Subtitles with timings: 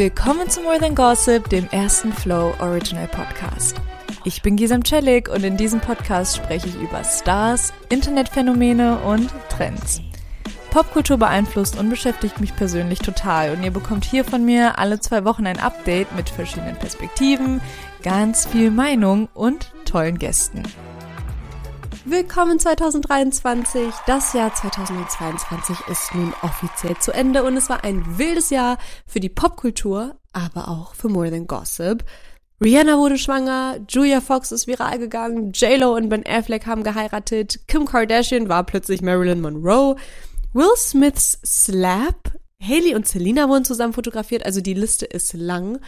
[0.00, 3.78] Willkommen zu More Than Gossip, dem ersten Flow Original Podcast.
[4.24, 10.00] Ich bin Gisam Celik und in diesem Podcast spreche ich über Stars, Internetphänomene und Trends.
[10.70, 15.26] Popkultur beeinflusst und beschäftigt mich persönlich total und ihr bekommt hier von mir alle zwei
[15.26, 17.60] Wochen ein Update mit verschiedenen Perspektiven,
[18.02, 20.62] ganz viel Meinung und tollen Gästen.
[22.06, 23.92] Willkommen 2023.
[24.06, 29.20] Das Jahr 2022 ist nun offiziell zu Ende und es war ein wildes Jahr für
[29.20, 32.02] die Popkultur, aber auch für More Than Gossip.
[32.58, 37.84] Rihanna wurde schwanger, Julia Fox ist viral gegangen, J-Lo und Ben Affleck haben geheiratet, Kim
[37.84, 39.96] Kardashian war plötzlich Marilyn Monroe,
[40.54, 42.32] Will Smiths Slap,
[42.62, 45.78] Haley und Selena wurden zusammen fotografiert, also die Liste ist lang.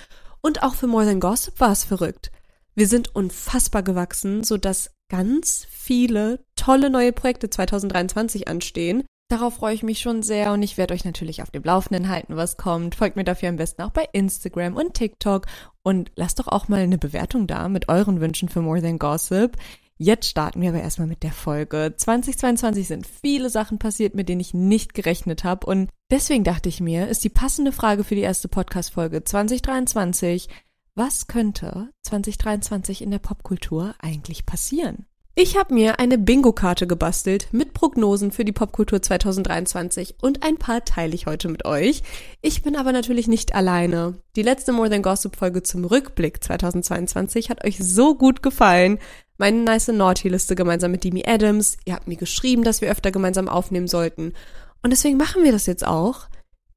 [0.42, 2.30] Und auch für More Than Gossip war es verrückt.
[2.74, 9.02] Wir sind unfassbar gewachsen, sodass ganz viele tolle neue Projekte 2023 anstehen.
[9.28, 12.36] Darauf freue ich mich schon sehr und ich werde euch natürlich auf dem Laufenden halten,
[12.36, 12.94] was kommt.
[12.94, 15.46] Folgt mir dafür am besten auch bei Instagram und TikTok
[15.82, 19.56] und lasst doch auch mal eine Bewertung da mit euren Wünschen für More Than Gossip.
[19.98, 21.94] Jetzt starten wir aber erstmal mit der Folge.
[21.96, 26.80] 2022 sind viele Sachen passiert, mit denen ich nicht gerechnet habe und deswegen dachte ich
[26.80, 30.48] mir, ist die passende Frage für die erste Podcast-Folge 2023,
[30.94, 35.06] was könnte 2023 in der Popkultur eigentlich passieren?
[35.34, 40.84] Ich habe mir eine Bingo-Karte gebastelt mit Prognosen für die Popkultur 2023 und ein paar
[40.84, 42.02] teile ich heute mit euch.
[42.42, 44.18] Ich bin aber natürlich nicht alleine.
[44.36, 48.98] Die letzte More Than Gossip Folge zum Rückblick 2022 hat euch so gut gefallen.
[49.38, 51.78] Meine nice Naughty-Liste gemeinsam mit Demi Adams.
[51.86, 54.34] Ihr habt mir geschrieben, dass wir öfter gemeinsam aufnehmen sollten.
[54.82, 56.26] Und deswegen machen wir das jetzt auch.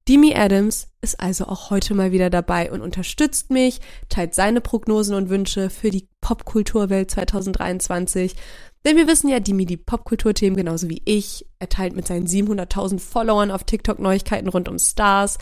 [0.07, 5.15] Demi Adams ist also auch heute mal wieder dabei und unterstützt mich, teilt seine Prognosen
[5.15, 8.35] und Wünsche für die Popkulturwelt 2023.
[8.85, 11.47] Denn wir wissen ja, Demi die Popkulturthemen genauso wie ich.
[11.57, 15.39] Er teilt mit seinen 700.000 Followern auf TikTok Neuigkeiten rund um Stars.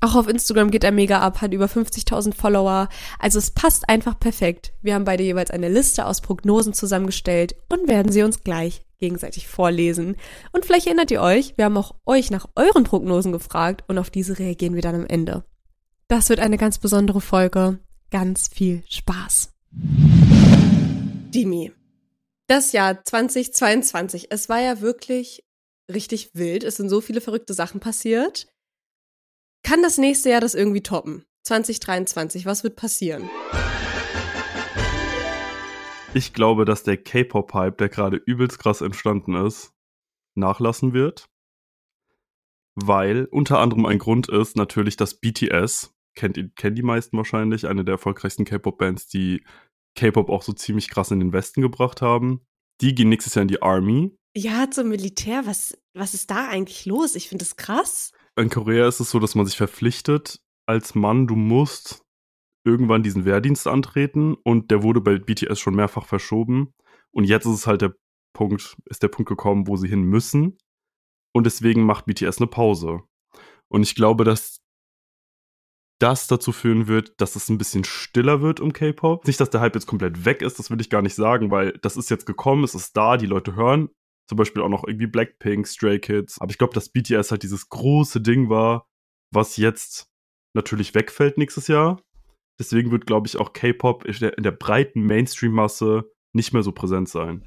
[0.00, 2.88] Auch auf Instagram geht er mega ab, hat über 50.000 Follower.
[3.18, 4.72] Also es passt einfach perfekt.
[4.82, 9.48] Wir haben beide jeweils eine Liste aus Prognosen zusammengestellt und werden sie uns gleich gegenseitig
[9.48, 10.16] vorlesen.
[10.52, 14.10] Und vielleicht erinnert ihr euch, wir haben auch euch nach euren Prognosen gefragt und auf
[14.10, 15.44] diese reagieren wir dann am Ende.
[16.08, 17.78] Das wird eine ganz besondere Folge.
[18.10, 19.52] Ganz viel Spaß.
[21.34, 21.72] Dimi.
[22.46, 25.44] Das Jahr 2022, es war ja wirklich
[25.92, 26.62] richtig wild.
[26.64, 28.48] Es sind so viele verrückte Sachen passiert.
[29.64, 31.24] Kann das nächste Jahr das irgendwie toppen?
[31.44, 33.30] 2023, was wird passieren?
[36.12, 39.72] Ich glaube, dass der K-Pop-Hype, der gerade übelst krass entstanden ist,
[40.34, 41.30] nachlassen wird.
[42.74, 47.86] Weil unter anderem ein Grund ist natürlich, dass BTS, kennt, kennt die meisten wahrscheinlich, eine
[47.86, 49.44] der erfolgreichsten K-Pop-Bands, die
[49.96, 52.46] K-Pop auch so ziemlich krass in den Westen gebracht haben.
[52.82, 54.14] Die gehen nächstes Jahr in die Army.
[54.36, 57.14] Ja, zum Militär, was, was ist da eigentlich los?
[57.14, 58.12] Ich finde das krass.
[58.36, 62.02] In Korea ist es so, dass man sich verpflichtet, als Mann, du musst
[62.66, 66.72] irgendwann diesen Wehrdienst antreten und der wurde bei BTS schon mehrfach verschoben.
[67.12, 67.94] Und jetzt ist es halt der
[68.32, 70.58] Punkt, ist der Punkt gekommen, wo sie hin müssen.
[71.32, 73.02] Und deswegen macht BTS eine Pause.
[73.68, 74.60] Und ich glaube, dass
[76.00, 79.26] das dazu führen wird, dass es ein bisschen stiller wird um K-Pop.
[79.26, 81.72] Nicht, dass der Hype jetzt komplett weg ist, das will ich gar nicht sagen, weil
[81.82, 83.90] das ist jetzt gekommen, es ist da, die Leute hören.
[84.28, 86.40] Zum Beispiel auch noch irgendwie Blackpink, Stray Kids.
[86.40, 88.88] Aber ich glaube, dass BTS halt dieses große Ding war,
[89.30, 90.06] was jetzt
[90.54, 92.00] natürlich wegfällt nächstes Jahr.
[92.58, 97.46] Deswegen wird, glaube ich, auch K-Pop in der, breiten Mainstream-Masse nicht mehr so präsent sein.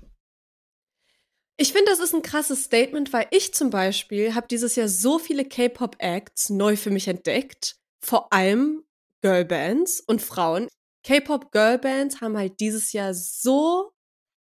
[1.59, 5.17] Ich finde, das ist ein krasses Statement, weil ich zum Beispiel habe dieses Jahr so
[5.17, 7.77] viele K-Pop-Acts neu für mich entdeckt.
[8.05, 8.83] Vor allem
[9.21, 10.67] Girlbands und Frauen.
[11.03, 13.91] K-Pop-Girlbands haben halt dieses Jahr so,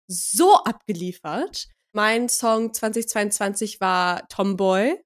[0.07, 1.69] so abgeliefert.
[1.97, 5.01] Mein Song 2022 war Tomboy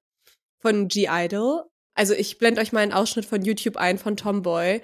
[0.58, 1.64] von G-Idol.
[1.94, 4.82] Also ich blende euch mal einen Ausschnitt von YouTube ein von Tomboy.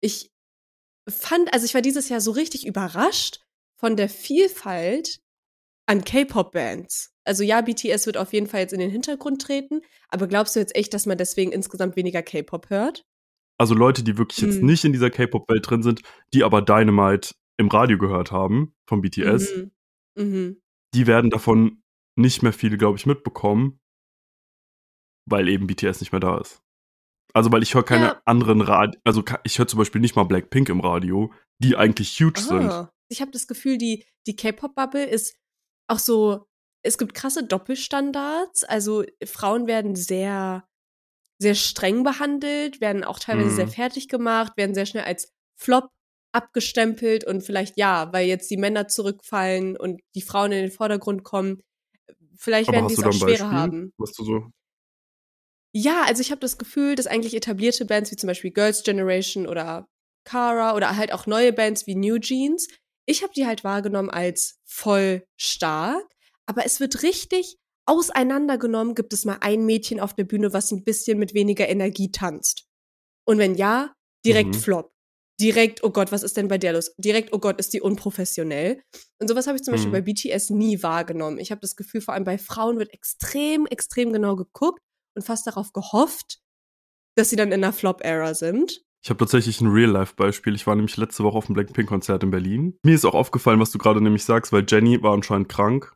[0.00, 0.30] Ich
[1.06, 3.42] fand, also ich war dieses Jahr so richtig überrascht
[3.78, 5.20] von der Vielfalt
[5.84, 7.11] an K-Pop-Bands.
[7.24, 10.60] Also ja, BTS wird auf jeden Fall jetzt in den Hintergrund treten, aber glaubst du
[10.60, 13.04] jetzt echt, dass man deswegen insgesamt weniger K-Pop hört?
[13.58, 14.66] Also Leute, die wirklich jetzt hm.
[14.66, 16.02] nicht in dieser K-Pop-Welt drin sind,
[16.34, 19.70] die aber Dynamite im Radio gehört haben von BTS, mhm.
[20.16, 20.62] Mhm.
[20.94, 21.82] die werden davon
[22.16, 23.80] nicht mehr viel, glaube ich, mitbekommen,
[25.26, 26.60] weil eben BTS nicht mehr da ist.
[27.34, 28.22] Also, weil ich höre keine ja.
[28.24, 31.32] anderen Radio, also ich höre zum Beispiel nicht mal Blackpink im Radio,
[31.62, 32.48] die eigentlich huge oh.
[32.48, 32.88] sind.
[33.08, 35.36] Ich habe das Gefühl, die, die K-Pop-Bubble ist
[35.88, 36.46] auch so,
[36.82, 38.64] es gibt krasse Doppelstandards.
[38.64, 40.64] Also Frauen werden sehr,
[41.38, 43.56] sehr streng behandelt, werden auch teilweise mhm.
[43.56, 45.88] sehr fertig gemacht, werden sehr schnell als Flop
[46.32, 51.24] abgestempelt und vielleicht ja, weil jetzt die Männer zurückfallen und die Frauen in den Vordergrund
[51.24, 51.62] kommen.
[52.36, 53.92] Vielleicht Aber werden die hast es auch schwerer Beispiel, haben.
[53.98, 54.50] was du so
[55.74, 59.46] Ja, also ich habe das Gefühl, dass eigentlich etablierte Bands wie zum Beispiel Girls' Generation
[59.46, 59.86] oder
[60.24, 62.68] Cara oder halt auch neue Bands wie New Jeans,
[63.06, 66.04] ich habe die halt wahrgenommen als voll stark,
[66.52, 67.56] aber es wird richtig
[67.86, 72.10] auseinandergenommen, gibt es mal ein Mädchen auf der Bühne, was ein bisschen mit weniger Energie
[72.12, 72.66] tanzt.
[73.26, 73.94] Und wenn ja,
[74.26, 74.60] direkt Mhm.
[74.60, 74.92] Flop.
[75.40, 76.94] Direkt, oh Gott, was ist denn bei der los?
[76.98, 78.82] Direkt, oh Gott, ist die unprofessionell.
[79.18, 79.92] Und sowas habe ich zum Beispiel Mhm.
[79.94, 81.38] bei BTS nie wahrgenommen.
[81.38, 84.80] Ich habe das Gefühl, vor allem bei Frauen wird extrem, extrem genau geguckt
[85.16, 86.38] und fast darauf gehofft,
[87.16, 88.82] dass sie dann in der Flop-Era sind.
[89.02, 90.54] Ich habe tatsächlich ein Real-Life-Beispiel.
[90.54, 92.78] Ich war nämlich letzte Woche auf dem Blackpink-Konzert in Berlin.
[92.84, 95.92] Mir ist auch aufgefallen, was du gerade nämlich sagst, weil Jenny war anscheinend krank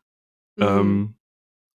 [0.56, 0.64] Mhm.
[0.66, 1.14] ähm,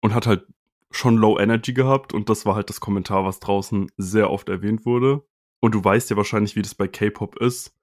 [0.02, 0.46] und hat halt
[0.92, 4.86] schon Low Energy gehabt und das war halt das Kommentar, was draußen sehr oft erwähnt
[4.86, 5.24] wurde.
[5.62, 7.74] Und du weißt ja wahrscheinlich, wie das bei K-Pop ist.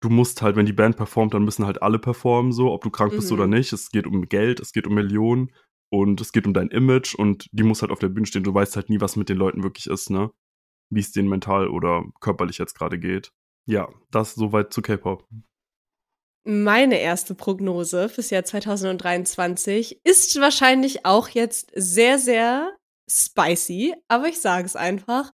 [0.00, 2.90] Du musst halt, wenn die Band performt, dann müssen halt alle performen, so, ob du
[2.90, 3.34] krank bist Mhm.
[3.34, 3.72] oder nicht.
[3.72, 5.50] Es geht um Geld, es geht um Millionen
[5.90, 8.44] und es geht um dein Image und die muss halt auf der Bühne stehen.
[8.44, 10.30] Du weißt halt nie, was mit den Leuten wirklich ist, ne?
[10.90, 13.32] Wie es denen mental oder körperlich jetzt gerade geht.
[13.66, 15.26] Ja, das soweit zu K-Pop.
[16.44, 22.76] Meine erste Prognose fürs Jahr 2023 ist wahrscheinlich auch jetzt sehr, sehr
[23.08, 25.30] spicy, aber ich sage es einfach.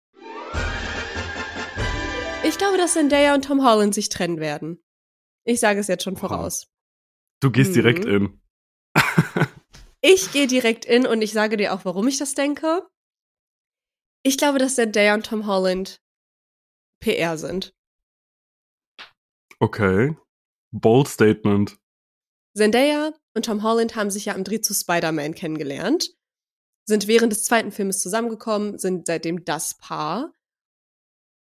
[2.42, 4.82] Ich glaube, dass Zendaya und Tom Holland sich trennen werden.
[5.44, 6.68] Ich sage es jetzt schon voraus.
[7.40, 7.74] Du gehst Mhm.
[7.74, 8.40] direkt in.
[10.02, 12.86] Ich gehe direkt in und ich sage dir auch, warum ich das denke.
[14.22, 16.00] Ich glaube, dass Zendaya und Tom Holland
[17.00, 17.74] PR sind.
[19.58, 20.14] Okay.
[20.80, 21.78] Bold Statement.
[22.56, 26.14] Zendaya und Tom Holland haben sich ja am Dreh zu Spider-Man kennengelernt,
[26.86, 30.32] sind während des zweiten Filmes zusammengekommen, sind seitdem das Paar.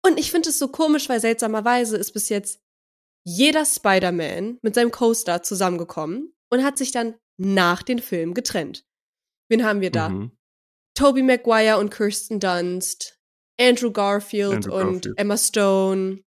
[0.04, 2.60] Und ich finde es so komisch, weil seltsamerweise ist bis jetzt
[3.24, 8.86] jeder Spider-Man mit seinem Co-Star zusammengekommen und hat sich dann nach den Filmen getrennt.
[9.48, 10.10] Wen haben wir da?
[10.10, 10.32] Mhm.
[10.94, 13.18] Tobey Maguire und Kirsten Dunst,
[13.60, 15.18] Andrew Garfield Andrew und Garfield.
[15.18, 16.22] Emma Stone.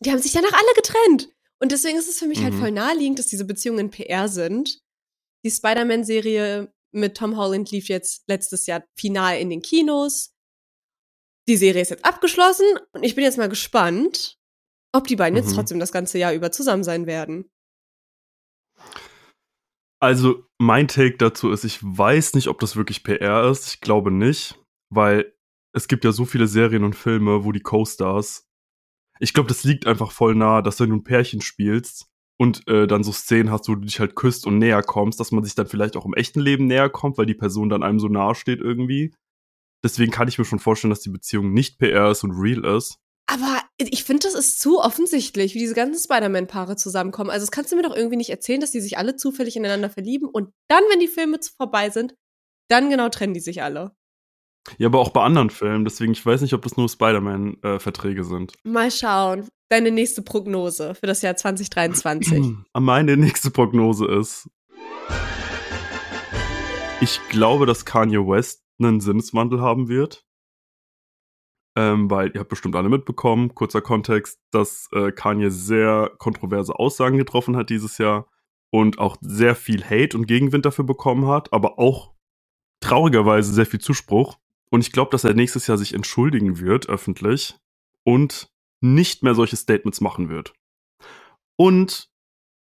[0.00, 1.30] Die haben sich danach alle getrennt.
[1.60, 2.60] Und deswegen ist es für mich halt Mhm.
[2.60, 4.80] voll naheliegend, dass diese Beziehungen PR sind.
[5.44, 10.32] Die Spider-Man-Serie mit Tom Holland lief jetzt letztes Jahr final in den Kinos.
[11.48, 14.36] Die Serie ist jetzt abgeschlossen und ich bin jetzt mal gespannt,
[14.94, 15.54] ob die beiden jetzt Mhm.
[15.54, 17.50] trotzdem das ganze Jahr über zusammen sein werden.
[20.00, 23.66] Also, mein Take dazu ist, ich weiß nicht, ob das wirklich PR ist.
[23.66, 24.56] Ich glaube nicht,
[24.90, 25.34] weil
[25.74, 28.47] es gibt ja so viele Serien und Filme, wo die Co-Stars.
[29.20, 32.06] Ich glaube, das liegt einfach voll nah, dass wenn du ein Pärchen spielst
[32.38, 35.32] und äh, dann so Szenen hast, wo du dich halt küsst und näher kommst, dass
[35.32, 37.98] man sich dann vielleicht auch im echten Leben näher kommt, weil die Person dann einem
[37.98, 39.14] so nahe steht irgendwie.
[39.84, 42.98] Deswegen kann ich mir schon vorstellen, dass die Beziehung nicht PR ist und real ist.
[43.30, 47.28] Aber ich finde, das ist zu offensichtlich, wie diese ganzen Spider-Man-Paare zusammenkommen.
[47.28, 49.90] Also, das kannst du mir doch irgendwie nicht erzählen, dass die sich alle zufällig ineinander
[49.90, 52.14] verlieben und dann, wenn die Filme vorbei sind,
[52.70, 53.94] dann genau trennen die sich alle.
[54.76, 55.84] Ja, aber auch bei anderen Filmen.
[55.84, 58.52] Deswegen, ich weiß nicht, ob das nur Spider-Man-Verträge sind.
[58.64, 59.48] Mal schauen.
[59.70, 62.54] Deine nächste Prognose für das Jahr 2023.
[62.78, 64.48] Meine nächste Prognose ist,
[67.00, 70.24] ich glaube, dass Kanye West einen Sinneswandel haben wird.
[71.76, 77.18] Ähm, weil ihr habt bestimmt alle mitbekommen, kurzer Kontext, dass äh, Kanye sehr kontroverse Aussagen
[77.18, 78.26] getroffen hat dieses Jahr
[78.70, 82.14] und auch sehr viel Hate und Gegenwind dafür bekommen hat, aber auch
[82.80, 84.38] traurigerweise sehr viel Zuspruch.
[84.70, 87.56] Und ich glaube, dass er nächstes Jahr sich entschuldigen wird, öffentlich,
[88.04, 90.52] und nicht mehr solche Statements machen wird.
[91.56, 92.10] Und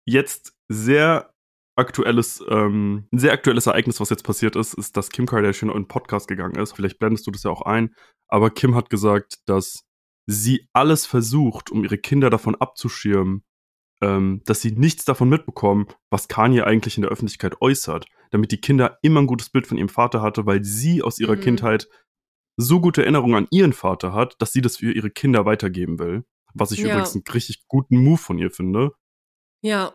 [0.05, 1.33] jetzt sehr
[1.77, 5.75] aktuelles, ähm, ein sehr aktuelles Ereignis, was jetzt passiert ist, ist, dass Kim Kardashian in
[5.75, 6.73] einen Podcast gegangen ist.
[6.73, 7.95] Vielleicht blendest du das ja auch ein.
[8.27, 9.85] Aber Kim hat gesagt, dass
[10.27, 13.43] sie alles versucht, um ihre Kinder davon abzuschirmen,
[14.01, 18.61] ähm, dass sie nichts davon mitbekommen, was Kanye eigentlich in der Öffentlichkeit äußert, damit die
[18.61, 21.41] Kinder immer ein gutes Bild von ihrem Vater hatte, weil sie aus ihrer Mhm.
[21.41, 21.87] Kindheit
[22.57, 26.25] so gute Erinnerungen an ihren Vater hat, dass sie das für ihre Kinder weitergeben will.
[26.53, 26.87] Was ich Ja.
[26.89, 28.91] übrigens einen richtig guten Move von ihr finde.
[29.63, 29.93] Ja.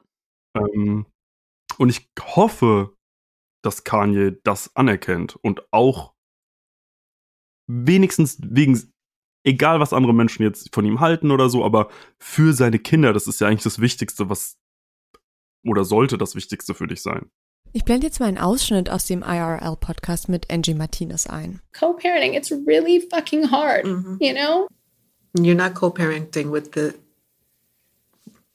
[0.57, 1.07] Ähm,
[1.79, 2.97] und ich hoffe,
[3.63, 6.15] dass Kanye das anerkennt und auch
[7.69, 8.93] wenigstens wegen,
[9.47, 11.88] egal was andere Menschen jetzt von ihm halten oder so, aber
[12.19, 14.57] für seine Kinder, das ist ja eigentlich das Wichtigste, was
[15.65, 17.31] oder sollte das Wichtigste für dich sein.
[17.73, 21.61] Ich blende jetzt mal einen Ausschnitt aus dem IRL-Podcast mit Angie Martinez ein.
[21.79, 24.17] co-parenting it's really fucking hard Mhm.
[24.21, 24.67] you know
[25.38, 26.95] You're not co-parenting with the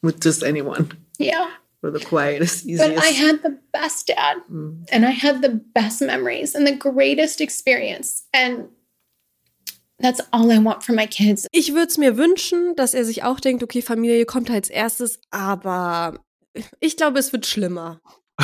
[0.02, 0.90] with just anyone.
[1.20, 1.48] yeah
[1.84, 3.04] Or the quietest, but easiest.
[3.04, 4.86] i had the best dad Mm.
[4.92, 8.66] and i had the best memories and the greatest experience and
[10.02, 11.48] That's all I want for my kids.
[11.52, 15.20] Ich würde es mir wünschen, dass er sich auch denkt, okay, Familie kommt als erstes,
[15.30, 16.20] aber
[16.80, 18.02] ich glaube, es wird schlimmer.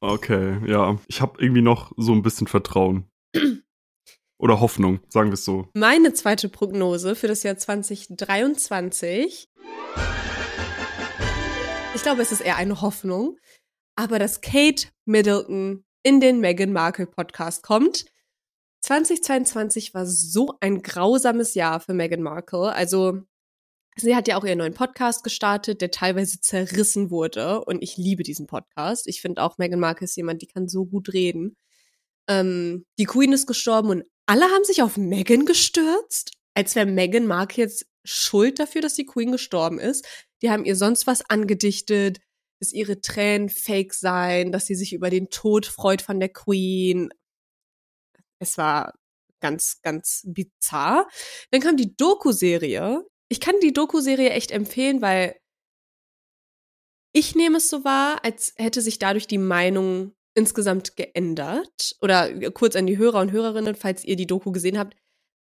[0.00, 0.98] Okay, ja.
[1.08, 3.10] Ich habe irgendwie noch so ein bisschen Vertrauen.
[4.38, 5.68] Oder Hoffnung, sagen wir es so.
[5.72, 9.48] Meine zweite Prognose für das Jahr 2023.
[11.94, 13.38] Ich glaube, es ist eher eine Hoffnung,
[13.96, 18.04] aber dass Kate Middleton in den Meghan Markle Podcast kommt.
[18.86, 22.72] 2022 war so ein grausames Jahr für Meghan Markle.
[22.72, 23.18] Also
[23.96, 27.64] sie hat ja auch ihren neuen Podcast gestartet, der teilweise zerrissen wurde.
[27.64, 29.08] Und ich liebe diesen Podcast.
[29.08, 31.56] Ich finde auch Meghan Markle ist jemand, die kann so gut reden.
[32.28, 37.26] Ähm, die Queen ist gestorben und alle haben sich auf Meghan gestürzt, als wäre Meghan
[37.26, 40.06] Markle jetzt schuld dafür, dass die Queen gestorben ist.
[40.42, 42.20] Die haben ihr sonst was angedichtet,
[42.60, 47.10] dass ihre Tränen fake seien, dass sie sich über den Tod freut von der Queen.
[48.38, 48.94] Es war
[49.40, 51.08] ganz, ganz bizarr.
[51.50, 53.04] Dann kam die Doku-Serie.
[53.28, 55.38] Ich kann die Doku-Serie echt empfehlen, weil
[57.12, 61.96] ich nehme es so wahr, als hätte sich dadurch die Meinung insgesamt geändert.
[62.02, 64.94] Oder kurz an die Hörer und Hörerinnen, falls ihr die Doku gesehen habt,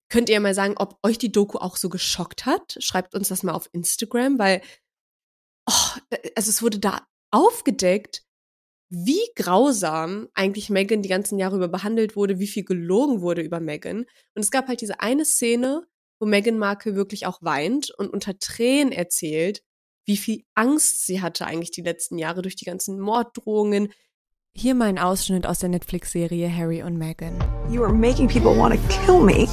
[0.08, 2.76] könnt ihr mal sagen, ob euch die Doku auch so geschockt hat.
[2.78, 4.62] Schreibt uns das mal auf Instagram, weil
[5.68, 5.98] oh,
[6.36, 8.23] also es wurde da aufgedeckt,
[8.94, 13.60] wie grausam eigentlich Megan die ganzen Jahre über behandelt wurde, wie viel gelogen wurde über
[13.60, 14.06] Megan.
[14.34, 15.82] Und es gab halt diese eine Szene,
[16.20, 19.62] wo Meghan Markle wirklich auch weint und unter Tränen erzählt,
[20.06, 23.92] wie viel Angst sie hatte eigentlich die letzten Jahre durch die ganzen Morddrohungen.
[24.56, 27.36] Hier mal ein Ausschnitt aus der Netflix-Serie Harry und Meghan.
[27.70, 29.48] You are making people want to kill me.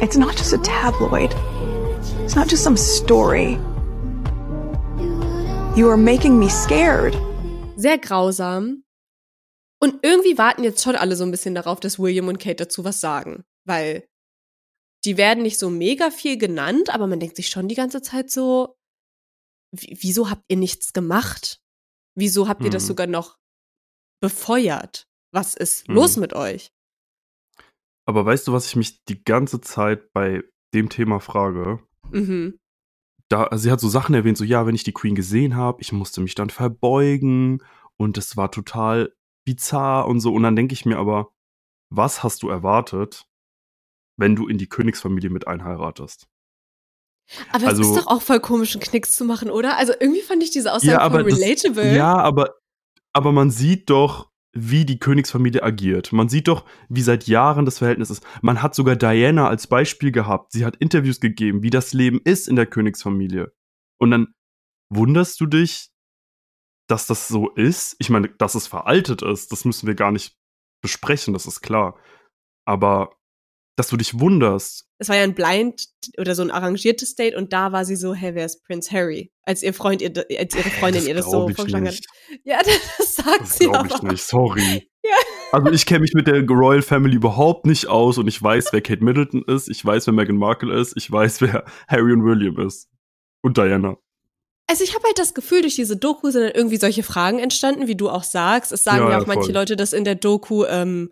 [0.00, 1.34] It's not just a tabloid.
[2.24, 3.58] It's not just some story.
[5.76, 7.14] You are making me scared.
[7.78, 8.84] Sehr grausam.
[9.80, 12.84] Und irgendwie warten jetzt schon alle so ein bisschen darauf, dass William und Kate dazu
[12.84, 13.44] was sagen.
[13.64, 14.08] Weil
[15.04, 18.30] die werden nicht so mega viel genannt, aber man denkt sich schon die ganze Zeit
[18.30, 18.76] so,
[19.72, 21.60] wieso habt ihr nichts gemacht?
[22.16, 22.88] Wieso habt ihr das Hm.
[22.88, 23.38] sogar noch
[24.20, 25.06] befeuert?
[25.32, 25.94] Was ist Hm.
[25.94, 26.72] los mit euch?
[28.06, 30.42] Aber weißt du, was ich mich die ganze Zeit bei
[30.74, 31.86] dem Thema frage?
[32.10, 32.58] Mhm.
[33.28, 35.80] Da, also sie hat so Sachen erwähnt, so ja, wenn ich die Queen gesehen habe,
[35.82, 37.62] ich musste mich dann verbeugen
[37.96, 39.12] und es war total
[39.44, 40.32] bizarr und so.
[40.32, 41.30] Und dann denke ich mir aber,
[41.90, 43.26] was hast du erwartet,
[44.16, 46.26] wenn du in die Königsfamilie mit einheiratest?
[47.52, 49.76] Aber es Also- ist doch auch voll komisch, einen Knicks zu machen, oder?
[49.76, 51.94] Also irgendwie fand ich diese Aussage Ja, aber voll das- relatable.
[51.94, 52.54] Ja, aber,
[53.12, 56.12] aber man sieht doch, wie die Königsfamilie agiert.
[56.12, 58.24] Man sieht doch, wie seit Jahren das Verhältnis ist.
[58.42, 60.52] Man hat sogar Diana als Beispiel gehabt.
[60.52, 63.52] Sie hat Interviews gegeben, wie das Leben ist in der Königsfamilie.
[63.98, 64.34] Und dann
[64.90, 65.90] wunderst du dich,
[66.88, 67.96] dass das so ist.
[67.98, 70.36] Ich meine, dass es veraltet ist, das müssen wir gar nicht
[70.82, 71.98] besprechen, das ist klar.
[72.64, 73.17] Aber
[73.78, 75.86] dass du dich wunderst, Es war ja ein Blind
[76.18, 79.30] oder so ein arrangiertes Date und da war sie so, hey, wer ist Prince Harry?
[79.42, 82.00] Als ihr Freund ihr, als ihre Freundin ihr das so ich vorgeschlagen hat.
[82.44, 82.58] Ja,
[82.98, 84.08] das sagt Das sie ich aber.
[84.10, 84.88] nicht, sorry.
[85.04, 85.14] Ja.
[85.52, 88.82] Also ich kenne mich mit der Royal Family überhaupt nicht aus und ich weiß, wer
[88.82, 92.58] Kate Middleton ist, ich weiß, wer Meghan Markle ist, ich weiß, wer Harry und William
[92.66, 92.88] ist.
[93.40, 93.96] Und Diana.
[94.66, 97.86] Also ich habe halt das Gefühl, durch diese Doku sind dann irgendwie solche Fragen entstanden,
[97.86, 98.70] wie du auch sagst.
[98.72, 99.54] Es sagen Ja, ja, ja, auch manche voll.
[99.54, 101.10] Leute, dass in der Doku ähm,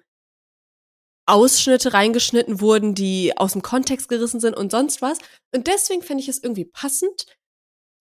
[1.27, 5.19] Ausschnitte reingeschnitten wurden, die aus dem Kontext gerissen sind und sonst was.
[5.55, 7.27] Und deswegen finde ich es irgendwie passend,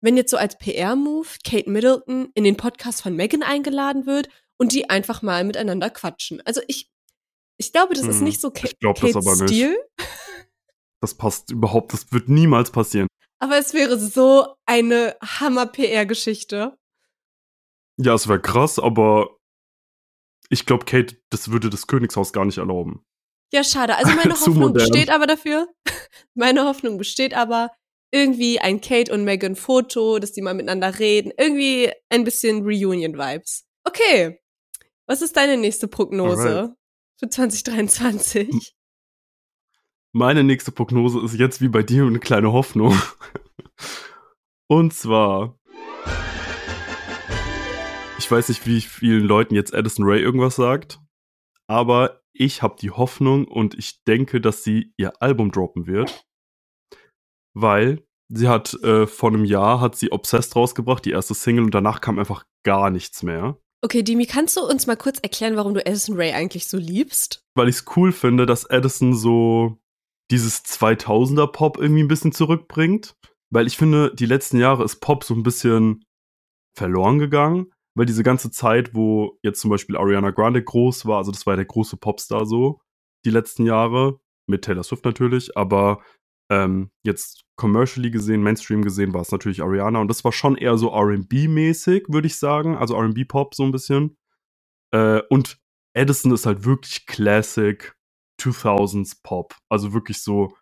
[0.01, 4.71] wenn jetzt so als PR-Move Kate Middleton in den Podcast von Megan eingeladen wird und
[4.73, 6.41] die einfach mal miteinander quatschen.
[6.45, 6.89] Also ich,
[7.57, 9.49] ich glaube, das ist Hm, nicht so Ka ich glaub das Kates aber nicht.
[9.53, 9.77] Stil,
[10.99, 13.07] Das passt überhaupt, das wird niemals passieren.
[13.39, 16.77] aber es wäre so eine Hammer-PR-Geschichte.
[17.97, 19.37] Ja, es wäre krass, aber
[20.49, 23.05] ich glaube, Kate, das würde das Königshaus gar nicht erlauben.
[23.51, 23.95] Ja, schade.
[23.97, 25.67] Also meine Hoffnung besteht aber dafür.
[26.33, 27.71] Meine Hoffnung besteht aber
[28.11, 31.33] irgendwie ein Kate und Megan Foto, dass die mal miteinander reden.
[31.37, 33.65] Irgendwie ein bisschen Reunion-Vibes.
[33.83, 34.39] Okay.
[35.07, 36.75] Was ist deine nächste Prognose Alright.
[37.19, 38.73] für 2023?
[40.13, 42.97] Meine nächste Prognose ist jetzt wie bei dir eine kleine Hoffnung.
[44.67, 45.57] Und zwar.
[48.17, 50.99] Ich weiß nicht, wie vielen Leuten jetzt Addison Ray irgendwas sagt,
[51.67, 56.25] aber ich habe die Hoffnung und ich denke, dass sie ihr Album droppen wird.
[57.53, 61.75] Weil sie hat äh, vor einem Jahr hat sie Obsessed rausgebracht, die erste Single, und
[61.75, 63.57] danach kam einfach gar nichts mehr.
[63.83, 67.41] Okay, Dimi, kannst du uns mal kurz erklären, warum du Addison Ray eigentlich so liebst?
[67.55, 69.77] weil ich es cool finde, dass Edison so
[70.29, 73.15] dieses 2000er Pop irgendwie ein bisschen zurückbringt.
[73.49, 76.05] Weil ich finde, die letzten Jahre ist Pop so ein bisschen
[76.73, 77.71] verloren gegangen.
[77.95, 81.55] Weil diese ganze Zeit, wo jetzt zum Beispiel Ariana Grande groß war, also das war
[81.55, 82.81] der große Popstar so,
[83.25, 86.01] die letzten Jahre, mit Taylor Swift natürlich, aber
[86.51, 90.77] ähm, jetzt commercially gesehen, Mainstream gesehen, war es natürlich Ariana und das war schon eher
[90.77, 94.17] so RB-mäßig, würde ich sagen, also RB-Pop so ein bisschen.
[94.93, 95.59] Äh, und
[95.95, 97.93] Edison ist halt wirklich Classic
[98.41, 100.55] 2000s Pop, also wirklich so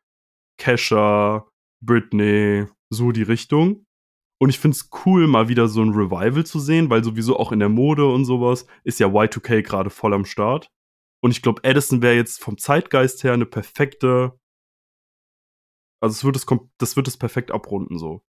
[0.60, 1.48] Kesha,
[1.84, 3.86] Britney, so die Richtung.
[4.42, 7.60] Und ich find's cool, mal wieder so ein Revival zu sehen, weil sowieso auch in
[7.60, 10.72] der Mode und sowas ist ja Y2K gerade voll am Start.
[11.22, 14.40] Und ich glaube, Edison wäre jetzt vom Zeitgeist her eine perfekte.
[16.02, 16.46] Also es wird es,
[16.78, 18.22] das wird es perfekt abrunden so.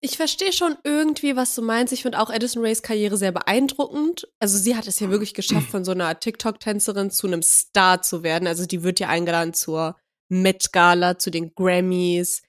[0.00, 1.92] Ich verstehe schon irgendwie, was du meinst.
[1.92, 4.28] Ich finde auch Edison Rays Karriere sehr beeindruckend.
[4.38, 8.22] Also sie hat es ja wirklich geschafft, von so einer TikTok-Tänzerin zu einem Star zu
[8.22, 8.46] werden.
[8.46, 9.96] Also die wird ja eingeladen zur
[10.28, 12.42] Met Gala, zu den Grammys.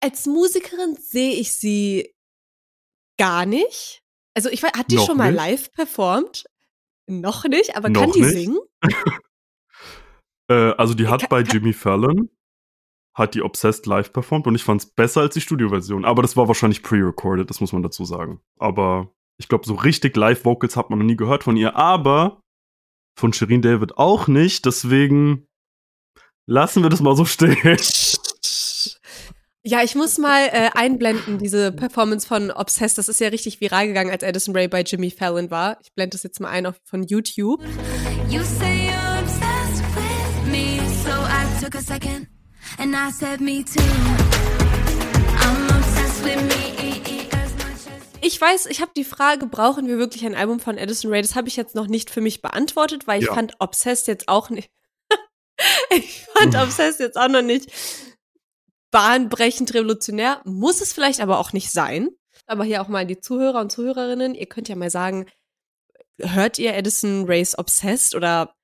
[0.00, 2.12] Als Musikerin sehe ich sie
[3.22, 4.02] gar nicht.
[4.34, 5.36] Also ich weiß, hat die Noch schon mal nicht?
[5.40, 6.44] live performt?
[7.08, 8.32] Noch nicht, aber Noch kann die nicht?
[8.32, 8.58] singen?
[10.50, 12.28] Äh, also die hat Ka- bei Jimmy Fallon
[13.16, 16.04] hat die Obsessed live performt und ich fand's besser als die Studioversion.
[16.04, 18.40] Aber das war wahrscheinlich pre-recorded, das muss man dazu sagen.
[18.58, 21.76] Aber ich glaube, so richtig Live-Vocals hat man noch nie gehört von ihr.
[21.76, 22.40] Aber
[23.18, 24.64] von Shirin David auch nicht.
[24.66, 25.46] Deswegen
[26.48, 27.76] lassen wir das mal so stehen.
[29.64, 32.98] Ja, ich muss mal äh, einblenden, diese Performance von Obsessed.
[32.98, 35.78] Das ist ja richtig viral gegangen, als Addison Ray bei Jimmy Fallon war.
[35.84, 37.62] Ich blende das jetzt mal ein auf, von YouTube.
[38.28, 42.26] You say you're obsessed with me, so I took a second
[42.78, 43.80] and I said me too.
[45.38, 50.26] I'm obsessed with me much as Ich weiß, ich habe die Frage, brauchen wir wirklich
[50.26, 51.22] ein Album von Addison Ray?
[51.22, 53.34] Das habe ich jetzt noch nicht für mich beantwortet, weil ich Ja.
[53.34, 54.72] fand Obsessed jetzt auch nicht.
[55.90, 56.56] ich fand.
[56.56, 57.70] Obsessed jetzt auch noch nicht
[58.92, 60.40] bahnbrechend revolutionär.
[60.44, 62.10] Muss es vielleicht aber auch nicht sein.
[62.46, 65.26] Aber hier auch mal die Zuhörer und Zuhörerinnen, ihr könnt ja mal sagen,
[66.20, 68.54] hört ihr Addison Rays Obsessed oder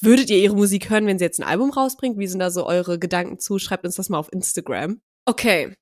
[0.00, 2.18] würdet ihr ihre Musik hören, wenn sie jetzt ein Album rausbringt?
[2.18, 3.58] Wie sind da so eure Gedanken zu?
[3.58, 5.00] Schreibt uns das mal auf Instagram.
[5.24, 5.74] Okay.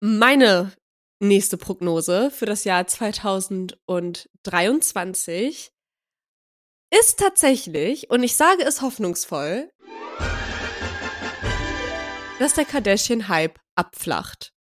[0.00, 0.72] Meine
[1.20, 5.70] nächste Prognose für das Jahr 2023
[6.90, 9.70] ist tatsächlich, und ich sage es hoffnungsvoll,
[12.38, 14.52] dass der Kardashian-Hype abflacht.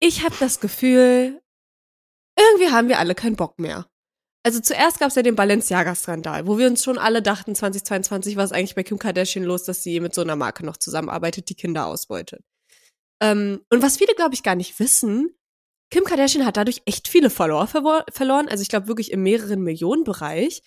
[0.00, 1.40] Ich habe das Gefühl,
[2.38, 3.86] irgendwie haben wir alle keinen Bock mehr.
[4.42, 8.44] Also zuerst gab es ja den Balenciaga-Skandal, wo wir uns schon alle dachten, 2022 war
[8.44, 11.54] es eigentlich bei Kim Kardashian los, dass sie mit so einer Marke noch zusammenarbeitet, die
[11.56, 12.44] Kinder ausbeutet.
[13.20, 15.30] Ähm, und was viele, glaube ich, gar nicht wissen,
[15.90, 18.48] Kim Kardashian hat dadurch echt viele Follower verwo- verloren.
[18.48, 20.62] Also ich glaube wirklich im mehreren Millionen-Bereich.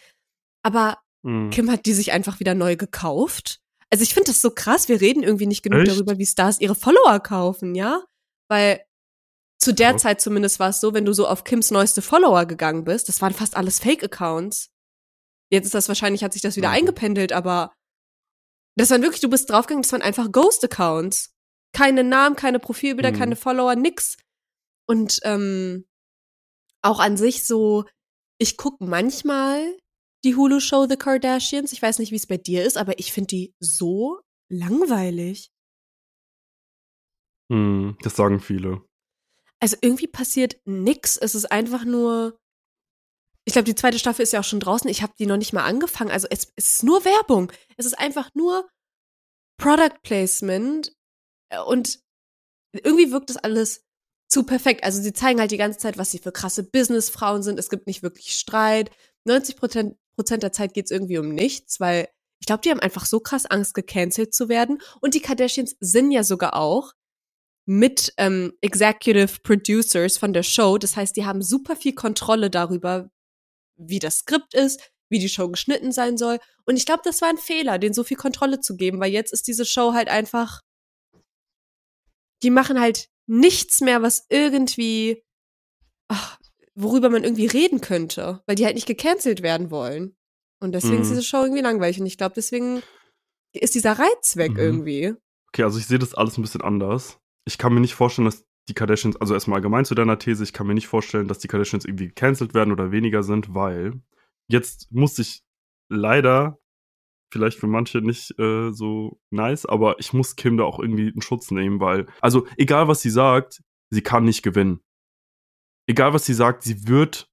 [0.63, 1.49] Aber Mhm.
[1.52, 3.62] Kim hat die sich einfach wieder neu gekauft.
[3.91, 4.88] Also ich finde das so krass.
[4.88, 5.91] Wir reden irgendwie nicht genug Echt?
[5.91, 8.04] darüber, wie Stars ihre Follower kaufen, ja?
[8.49, 8.84] Weil
[9.62, 10.02] zu der Krass.
[10.04, 13.21] Zeit zumindest war es so, wenn du so auf Kims neueste Follower gegangen bist, das
[13.21, 14.69] waren fast alles Fake-Accounts.
[15.52, 16.75] Jetzt ist das wahrscheinlich, hat sich das wieder Mhm.
[16.75, 17.73] eingependelt, aber
[18.78, 21.34] das waren wirklich, du bist draufgegangen, das waren einfach Ghost-Accounts.
[21.75, 23.17] Keine Namen, keine Profilbilder, Mhm.
[23.17, 24.17] keine Follower, nix.
[24.88, 25.86] Und ähm,
[26.82, 27.86] auch an sich so,
[28.38, 29.75] ich guck manchmal
[30.23, 31.71] die Hulu-Show The Kardashians.
[31.71, 35.51] Ich weiß nicht, wie es bei dir ist, aber ich finde die so langweilig.
[37.49, 38.82] Mhm, Das sagen viele.
[39.60, 41.17] Also irgendwie passiert nix.
[41.17, 42.39] Es ist einfach nur.
[43.45, 44.89] Ich glaube, die zweite Staffel ist ja auch schon draußen.
[44.89, 46.12] Ich habe die noch nicht mal angefangen.
[46.12, 47.51] Also es, es ist nur Werbung.
[47.77, 48.69] Es ist einfach nur
[49.58, 50.93] Product Placement.
[51.49, 51.99] Äh, Und
[52.73, 53.84] irgendwie wirkt das alles
[54.29, 54.84] zu perfekt.
[54.84, 57.58] Also sie zeigen halt die ganze Zeit, was sie für krasse Businessfrauen sind.
[57.58, 58.91] Es gibt nicht wirklich Streit.
[59.25, 62.10] 90 Prozent Prozent der Zeit geht es irgendwie um nichts, weil
[62.41, 64.82] ich glaube, die haben einfach so krass Angst, gecancelt zu werden.
[64.99, 66.91] Und die Kardashians sind ja sogar auch
[67.65, 70.77] mit ähm, Executive Producers von der Show.
[70.77, 73.10] Das heißt, die haben super viel Kontrolle darüber,
[73.77, 76.39] wie das Skript ist, wie die Show geschnitten sein soll.
[76.65, 79.32] Und ich glaube, das war ein Fehler, denen so viel Kontrolle zu geben, weil jetzt
[79.32, 80.62] ist diese Show halt einfach.
[82.43, 85.23] Die machen halt nichts mehr, was irgendwie,
[86.10, 86.38] ach,
[86.82, 90.15] worüber man irgendwie reden könnte, weil die halt nicht gecancelt werden wollen.
[90.62, 91.13] Und deswegen ist Mhm.
[91.15, 92.00] diese Show irgendwie langweilig.
[92.00, 92.82] Und ich glaube, deswegen
[93.54, 94.60] ist dieser Reiz weg Mhm.
[94.60, 95.13] irgendwie.
[95.50, 97.20] Okay, also ich sehe das alles ein bisschen anders.
[97.46, 100.54] Ich kann mir nicht vorstellen, dass die Kardashians, also erstmal allgemein zu deiner These, ich
[100.54, 103.94] kann mir nicht vorstellen, dass die Kardashians irgendwie gecancelt werden oder weniger sind, weil
[104.48, 105.42] jetzt muss ich
[105.89, 106.60] leider,
[107.34, 111.22] vielleicht für manche nicht äh, so nice, aber ich muss Kim da auch irgendwie einen
[111.22, 114.82] Schutz nehmen, weil, also egal was sie sagt, sie kann nicht gewinnen.
[115.89, 117.28] Egal was sie sagt, sie wird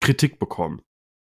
[0.00, 0.82] Kritik bekommen.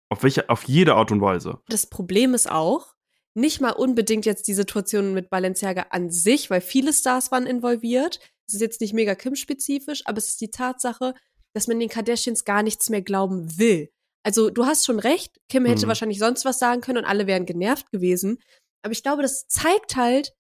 [0.08, 1.60] Auf welche, auf jede Art und Weise.
[1.68, 2.94] Das Problem ist auch,
[3.34, 8.18] nicht mal unbedingt jetzt die Situation mit Balenciaga an sich, weil viele Stars waren involviert.
[8.48, 11.14] Es ist jetzt nicht mega Kim-spezifisch, aber es ist die Tatsache,
[11.52, 13.90] dass man den Kardashians gar nichts mehr glauben will.
[14.24, 15.88] Also du hast schon recht, Kim hätte Mhm.
[15.88, 18.38] wahrscheinlich sonst was sagen können und alle wären genervt gewesen.
[18.82, 20.32] Aber ich glaube, das zeigt halt,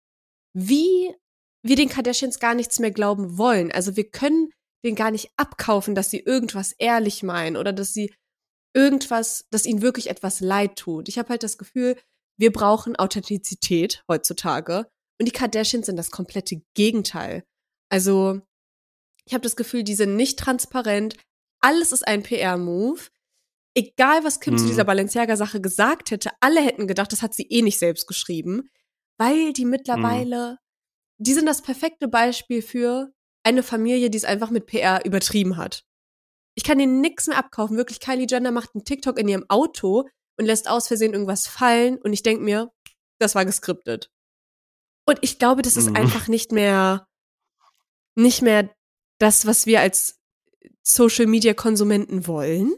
[0.54, 1.14] wie
[1.62, 3.70] wir den Kardashians gar nichts mehr glauben wollen.
[3.70, 4.50] Also wir können
[4.84, 8.14] den gar nicht abkaufen, dass sie irgendwas ehrlich meinen oder dass sie
[8.74, 11.08] irgendwas, dass ihnen wirklich etwas leid tut.
[11.08, 11.96] Ich habe halt das Gefühl,
[12.38, 14.86] wir brauchen Authentizität heutzutage
[15.18, 17.44] und die Kardashians sind das komplette Gegenteil.
[17.88, 18.40] Also
[19.24, 21.16] ich habe das Gefühl, die sind nicht transparent.
[21.60, 23.00] Alles ist ein PR-Move.
[23.74, 24.68] Egal, was Kim zu Mhm.
[24.68, 28.70] dieser Balenciaga-Sache gesagt hätte, alle hätten gedacht, das hat sie eh nicht selbst geschrieben,
[29.18, 30.58] weil die mittlerweile,
[31.18, 33.12] die sind das perfekte Beispiel für
[33.46, 35.84] eine Familie, die es einfach mit PR übertrieben hat.
[36.56, 37.76] Ich kann denen nix mehr abkaufen.
[37.76, 41.96] Wirklich, Kylie Jenner macht einen TikTok in ihrem Auto und lässt aus Versehen irgendwas fallen
[41.98, 42.70] und ich denk mir,
[43.18, 44.10] das war geskriptet.
[45.08, 45.96] Und ich glaube, das ist Mhm.
[45.96, 47.06] einfach nicht mehr,
[48.16, 48.74] nicht mehr
[49.18, 50.18] das, was wir als
[50.82, 52.74] Social Media Konsumenten wollen.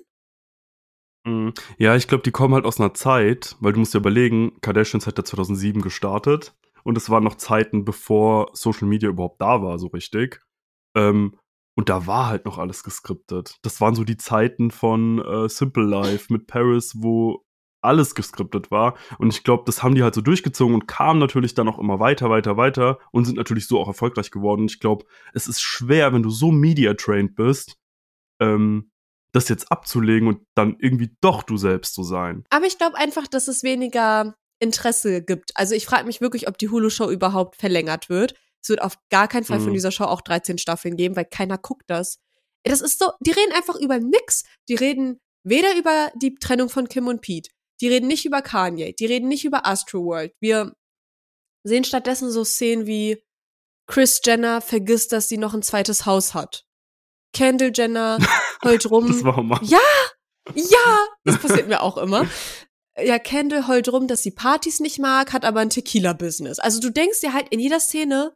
[1.25, 1.55] Mhm.
[1.79, 5.07] Ja, ich glaube, die kommen halt aus einer Zeit, weil du musst dir überlegen, Kardashians
[5.07, 6.55] hat ja 2007 gestartet
[6.85, 10.41] und es waren noch Zeiten, bevor Social Media überhaupt da war, so richtig.
[10.99, 11.37] Ähm,
[11.77, 13.57] und da war halt noch alles geskriptet.
[13.63, 17.45] Das waren so die Zeiten von äh, Simple Life mit Paris, wo
[17.81, 18.97] alles geskriptet war.
[19.19, 22.01] Und ich glaube, das haben die halt so durchgezogen und kamen natürlich dann auch immer
[22.01, 24.67] weiter, weiter, weiter und sind natürlich so auch erfolgreich geworden.
[24.67, 27.77] Ich glaube, es ist schwer, wenn du so media-trained bist,
[28.41, 28.91] ähm,
[29.31, 32.45] das jetzt abzulegen und dann irgendwie doch du selbst zu sein.
[32.51, 35.53] Aber ich glaube einfach, dass es weniger Interesse gibt.
[35.55, 38.35] Also ich frage mich wirklich, ob die Hulu-Show überhaupt verlängert wird.
[38.63, 39.75] Es wird auf gar keinen Fall von Mhm.
[39.75, 42.19] dieser Show auch 13 Staffeln geben, weil keiner guckt das.
[42.65, 44.45] Das ist so, die reden einfach über nix.
[44.69, 47.51] Die reden weder über die Trennung von Kim und Pete.
[47.81, 48.93] Die reden nicht über Kanye.
[48.99, 50.33] Die reden nicht über Astroworld.
[50.41, 50.73] Wir
[51.65, 53.23] sehen stattdessen so Szenen wie
[53.87, 56.65] Chris Jenner vergisst, dass sie noch ein zweites Haus hat.
[57.33, 58.19] Kendall Jenner
[58.65, 59.07] heult rum.
[59.07, 59.61] Das war mal.
[59.63, 59.79] Ja,
[60.55, 62.27] ja, das passiert mir auch immer.
[63.01, 66.59] Ja, Kendall heult rum, dass sie Partys nicht mag, hat aber ein Tequila-Business.
[66.59, 68.35] Also du denkst dir halt in jeder Szene,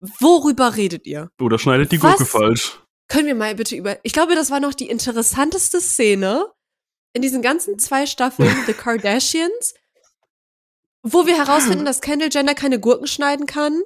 [0.00, 1.30] worüber redet ihr?
[1.40, 2.18] Oder schneidet die Was?
[2.18, 2.80] Gurke falsch.
[3.08, 3.98] Können wir mal bitte über.
[4.02, 6.46] Ich glaube, das war noch die interessanteste Szene
[7.12, 9.74] in diesen ganzen zwei Staffeln The Kardashians,
[11.02, 13.80] wo wir herausfinden, dass Kendall Jenner keine Gurken schneiden kann.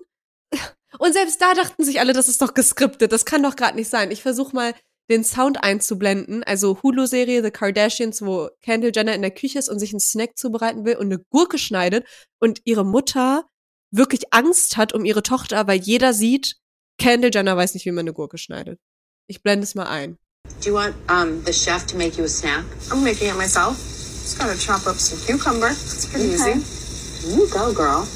[0.98, 3.12] Und selbst da dachten sich alle, das ist doch geskriptet.
[3.12, 4.10] Das kann doch gerade nicht sein.
[4.10, 4.74] Ich versuche mal
[5.10, 6.42] den Sound einzublenden.
[6.44, 10.36] Also Hulu-Serie The Kardashians, wo Kendall Jenner in der Küche ist und sich einen Snack
[10.36, 12.06] zubereiten will und eine Gurke schneidet
[12.40, 13.44] und ihre Mutter
[13.90, 16.56] wirklich Angst hat um ihre Tochter, weil jeder sieht,
[16.98, 18.80] Kendall Jenner weiß nicht, wie man eine Gurke schneidet.
[19.26, 20.18] Ich blende es mal ein.
[20.62, 22.64] Do you want um, the chef to make you a snack?
[22.90, 23.76] I'm making it myself.
[24.22, 25.70] Just gotta chop up some cucumber.
[25.70, 26.58] It's pretty Okay.
[26.58, 27.30] easy.
[27.30, 28.06] You go, girl.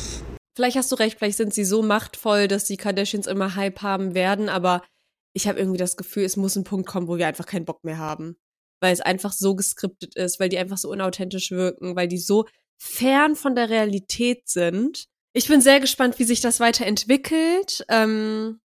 [0.56, 4.14] Vielleicht hast du recht, vielleicht sind sie so machtvoll, dass die Kardashians immer Hype haben
[4.14, 4.82] werden, aber
[5.32, 7.82] ich habe irgendwie das Gefühl, es muss ein Punkt kommen, wo wir einfach keinen Bock
[7.82, 8.36] mehr haben.
[8.80, 12.46] Weil es einfach so geskriptet ist, weil die einfach so unauthentisch wirken, weil die so
[12.78, 15.06] fern von der Realität sind.
[15.36, 17.84] Ich bin sehr gespannt, wie sich das weiterentwickelt.
[17.88, 18.60] Ähm,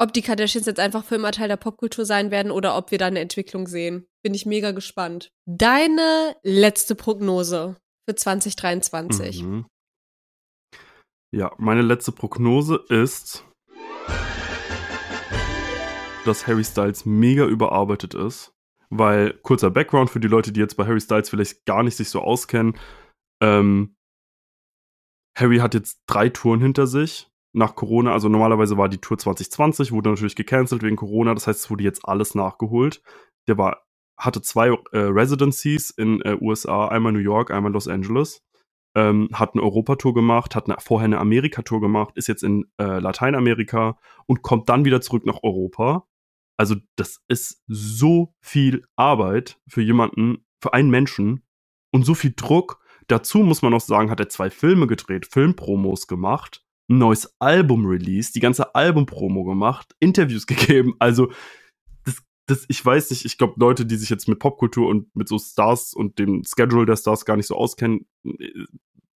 [0.00, 2.98] ob die Kardashians jetzt einfach für immer Teil der Popkultur sein werden oder ob wir
[2.98, 4.06] da eine Entwicklung sehen.
[4.22, 5.30] Bin ich mega gespannt.
[5.46, 7.76] Deine letzte Prognose
[8.08, 9.42] für 2023.
[9.42, 9.66] Mhm.
[11.32, 13.44] Ja, meine letzte Prognose ist,
[16.24, 18.52] dass Harry Styles mega überarbeitet ist.
[18.88, 22.08] Weil, kurzer Background für die Leute, die jetzt bei Harry Styles vielleicht gar nicht sich
[22.08, 22.78] so auskennen.
[23.42, 23.96] Ähm,
[25.36, 28.12] Harry hat jetzt drei Touren hinter sich nach Corona.
[28.12, 31.34] Also normalerweise war die Tour 2020, wurde natürlich gecancelt wegen Corona.
[31.34, 33.02] Das heißt, es wurde jetzt alles nachgeholt.
[33.48, 33.84] Der war,
[34.16, 38.44] hatte zwei äh, Residencies in äh, USA, einmal New York, einmal Los Angeles
[38.94, 43.00] ähm, hat eine Europatour gemacht, hat eine, vorher eine Amerika-Tour gemacht, ist jetzt in äh,
[43.00, 46.06] Lateinamerika und kommt dann wieder zurück nach Europa.
[46.56, 51.42] Also das ist so viel Arbeit für jemanden, für einen Menschen
[51.90, 52.80] und so viel Druck.
[53.08, 57.86] Dazu muss man noch sagen, hat er zwei Filme gedreht, Filmpromos gemacht, ein neues Album
[57.86, 60.94] released, die ganze Albumpromo gemacht, Interviews gegeben.
[60.98, 61.32] Also
[62.04, 65.28] das, das, ich weiß nicht, ich glaube, Leute, die sich jetzt mit Popkultur und mit
[65.28, 68.64] so Stars und dem Schedule der Stars gar nicht so auskennen, äh,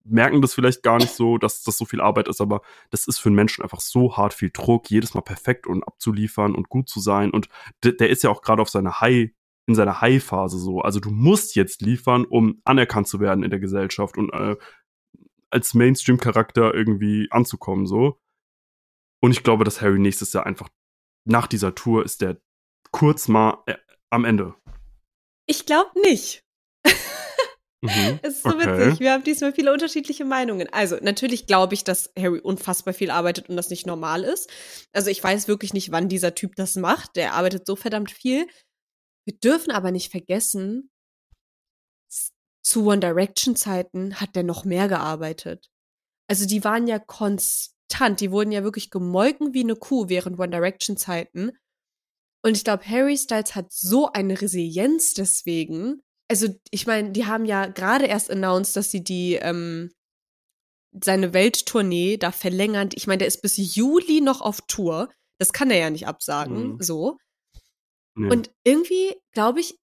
[0.09, 3.19] merken das vielleicht gar nicht so, dass das so viel Arbeit ist, aber das ist
[3.19, 6.89] für einen Menschen einfach so hart viel Druck, jedes Mal perfekt und abzuliefern und gut
[6.89, 7.31] zu sein.
[7.31, 7.49] Und
[7.83, 9.31] der, der ist ja auch gerade auf seiner High,
[9.67, 10.81] in seiner High-Phase so.
[10.81, 14.57] Also du musst jetzt liefern, um anerkannt zu werden in der Gesellschaft und äh,
[15.51, 18.21] als Mainstream-Charakter irgendwie anzukommen, so.
[19.23, 20.69] Und ich glaube, dass Harry nächstes Jahr einfach
[21.25, 22.41] nach dieser Tour ist der
[22.93, 23.75] kurz mal äh,
[24.11, 24.55] am Ende.
[25.47, 26.43] Ich glaube nicht.
[27.83, 28.19] Mhm.
[28.23, 28.87] Es ist so Okay.
[28.89, 29.01] witzig.
[29.01, 30.69] Wir haben diesmal viele unterschiedliche Meinungen.
[30.73, 34.51] Also, natürlich glaube ich, dass Harry unfassbar viel arbeitet und das nicht normal ist.
[34.93, 37.17] Also, ich weiß wirklich nicht, wann dieser Typ das macht.
[37.17, 38.47] Der arbeitet so verdammt viel.
[39.27, 40.91] Wir dürfen aber nicht vergessen,
[42.63, 45.69] zu One Direction Zeiten hat der noch mehr gearbeitet.
[46.29, 50.51] Also die waren ja konstant, die wurden ja wirklich gemolken wie eine Kuh während One
[50.51, 51.53] Direction Zeiten.
[52.45, 56.03] Und ich glaube, Harry Styles hat so eine Resilienz deswegen.
[56.29, 59.93] Also ich meine, die haben ja gerade erst announced, dass sie die ähm,
[61.05, 62.89] seine Welttournee da verlängern.
[62.95, 65.09] Ich meine, der ist bis Juli noch auf Tour.
[65.39, 66.83] Das kann er ja nicht absagen, Mhm.
[66.83, 67.19] so.
[68.17, 68.31] Nee.
[68.31, 69.79] Und irgendwie glaube ich,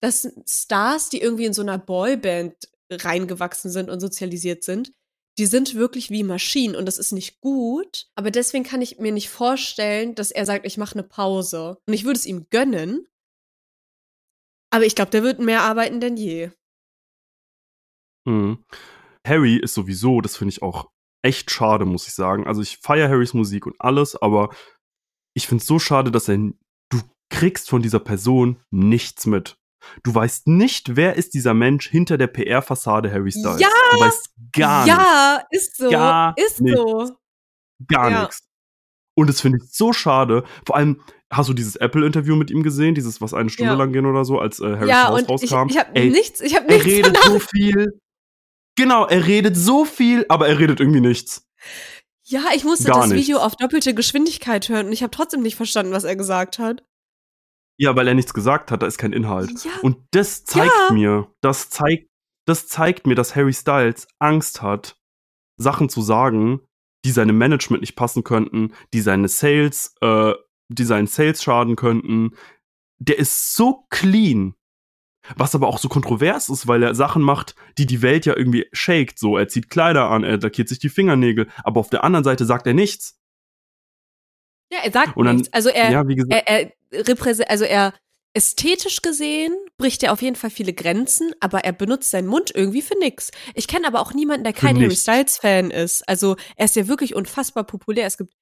[0.00, 2.54] dass Stars, die irgendwie in so einer Boyband
[2.90, 4.92] reingewachsen sind und sozialisiert sind,
[5.38, 8.06] die sind wirklich wie Maschinen und das ist nicht gut.
[8.14, 11.78] Aber deswegen kann ich mir nicht vorstellen, dass er sagt, ich mache eine Pause.
[11.86, 13.06] Und ich würde es ihm gönnen.
[14.70, 16.50] Aber ich glaube, der wird mehr arbeiten denn je.
[18.26, 18.64] Mhm.
[19.26, 20.90] Harry ist sowieso, das finde ich auch
[21.22, 22.46] echt schade, muss ich sagen.
[22.46, 24.54] Also ich feiere Harrys Musik und alles, aber
[25.34, 26.52] ich finde es so schade, dass er,
[27.30, 29.56] kriegst von dieser Person nichts mit.
[30.02, 33.60] Du weißt nicht, wer ist dieser Mensch hinter der PR-Fassade Harry Styles.
[33.60, 33.68] Ja!
[33.92, 34.98] Du weißt gar nichts.
[34.98, 35.90] ja, ist so.
[35.90, 36.78] Gar ist nichts.
[36.78, 37.16] so.
[37.88, 38.20] Gar Ja.
[38.22, 38.42] nichts.
[39.14, 40.44] Und das finde ich so schade.
[40.66, 42.94] Vor allem, hast du dieses Apple-Interview mit ihm gesehen?
[42.94, 43.78] Dieses, was eine Stunde Ja.
[43.78, 45.68] lang ging oder so, als äh, Harrys ja, Haus und ich, rauskam?
[45.70, 47.30] ich habe nichts, ich habe er nichts redet danach.
[47.30, 48.00] so viel.
[48.76, 51.46] Genau, er redet so viel, aber er redet irgendwie nichts.
[52.24, 53.46] Ja, ich musste Gar das Video nichts.
[53.46, 56.84] auf doppelte Geschwindigkeit hören und ich habe trotzdem nicht verstanden, was er gesagt hat.
[57.80, 59.64] Ja, weil er nichts gesagt hat, da ist kein Inhalt.
[59.64, 59.70] Ja.
[59.80, 60.94] Und das zeigt Ja.
[60.94, 62.10] mir, das zeigt,
[62.46, 64.98] das zeigt mir, dass Harry Styles Angst hat,
[65.56, 66.60] Sachen zu sagen,
[67.06, 70.34] die seinem Management nicht passen könnten, die seine Sales, äh,
[70.68, 72.32] die seinen Sales schaden könnten.
[72.98, 74.54] Der ist so clean.
[75.36, 78.66] Was aber auch so kontrovers ist, weil er Sachen macht, die die Welt ja irgendwie
[78.72, 79.18] shakt.
[79.18, 82.44] So, er zieht Kleider an, er lackiert sich die Fingernägel, aber auf der anderen Seite
[82.44, 83.19] sagt er nichts.
[84.72, 85.52] Ja, er sagt dann- nichts.
[85.52, 87.94] Also er, ja, gesagt, er, er also er
[88.32, 92.82] ästhetisch gesehen bricht er auf jeden Fall viele Grenzen, aber er benutzt seinen Mund irgendwie
[92.82, 93.30] für nix.
[93.54, 94.94] Ich kenne aber auch niemanden, der kein Harry.
[94.94, 96.08] Styles Fan ist.
[96.08, 98.06] Also er ist ja wirklich unfassbar populär.
[98.06, 98.32] Es gibt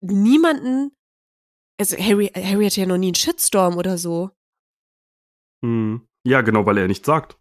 [0.00, 0.92] niemanden.
[1.78, 4.30] Also Harry, Harry hatte ja noch nie einen Shitstorm oder so.
[5.64, 6.06] hm.
[6.26, 7.38] ja, genau, weil er nichts sagt.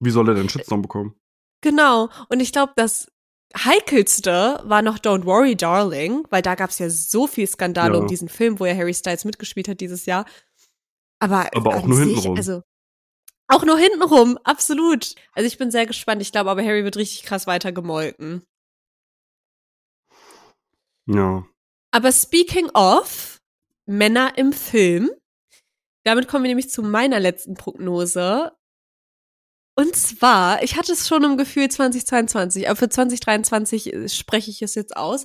[0.00, 1.14] Wie soll er denn Shitstorm bekommen?
[1.62, 2.10] Genau.
[2.28, 3.10] Und ich glaube, das
[3.56, 8.00] heikelste war noch Don't Worry, Darling, weil da gab es ja so viel Skandale Ja.
[8.00, 10.26] um diesen Film, wo ja Harry Styles mitgespielt hat dieses Jahr.
[11.20, 12.36] Aber, Aber auch nur sich, hintenrum.
[12.36, 12.62] Also,
[13.48, 15.14] auch nur hintenrum, absolut.
[15.32, 16.22] Also ich bin sehr gespannt.
[16.22, 18.42] Ich glaube aber, Harry wird richtig krass weiter gemolken.
[21.06, 21.44] Ja.
[21.90, 23.40] Aber speaking of
[23.86, 25.10] Männer im Film,
[26.04, 28.52] damit kommen wir nämlich zu meiner letzten Prognose.
[29.76, 34.62] Und zwar, ich hatte es schon im Gefühl 2022, aber für 2023 äh, spreche ich
[34.62, 35.24] es jetzt aus.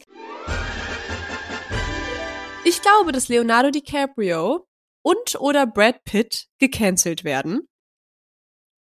[2.65, 4.67] Ich glaube, dass Leonardo DiCaprio
[5.03, 7.67] und oder Brad Pitt gecancelt werden.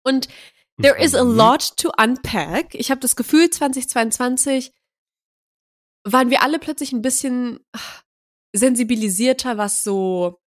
[0.03, 0.27] Und
[0.81, 1.35] there is a Mhm.
[1.35, 2.73] lot to unpack.
[2.75, 4.71] Ich habe das Gefühl, 2022
[6.03, 8.03] waren wir alle plötzlich ein bisschen ach,
[8.53, 10.39] sensibilisierter, was so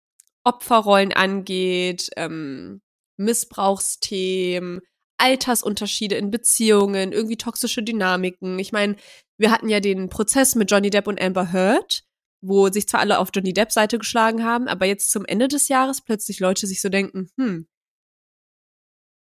[0.45, 2.81] Opferrollen angeht, ähm,
[3.19, 4.81] Missbrauchsthemen,
[5.21, 8.59] Altersunterschiede in Beziehungen, irgendwie toxische Dynamiken.
[8.59, 8.97] Ich meine,
[9.39, 12.05] wir hatten ja den Prozess mit Johnny Depp und Amber Heard,
[12.43, 15.69] wo sich zwar alle auf Johnny Depps Seite geschlagen haben, aber jetzt zum Ende des
[15.69, 17.69] Jahres plötzlich Leute sich so denken, hm,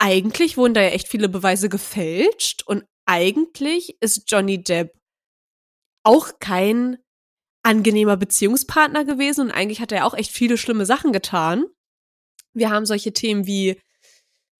[0.00, 4.94] eigentlich wurden da ja echt viele Beweise gefälscht und eigentlich ist Johnny Depp
[6.02, 6.96] auch kein
[7.62, 11.66] angenehmer Beziehungspartner gewesen und eigentlich hat er auch echt viele schlimme Sachen getan.
[12.54, 13.78] Wir haben solche Themen wie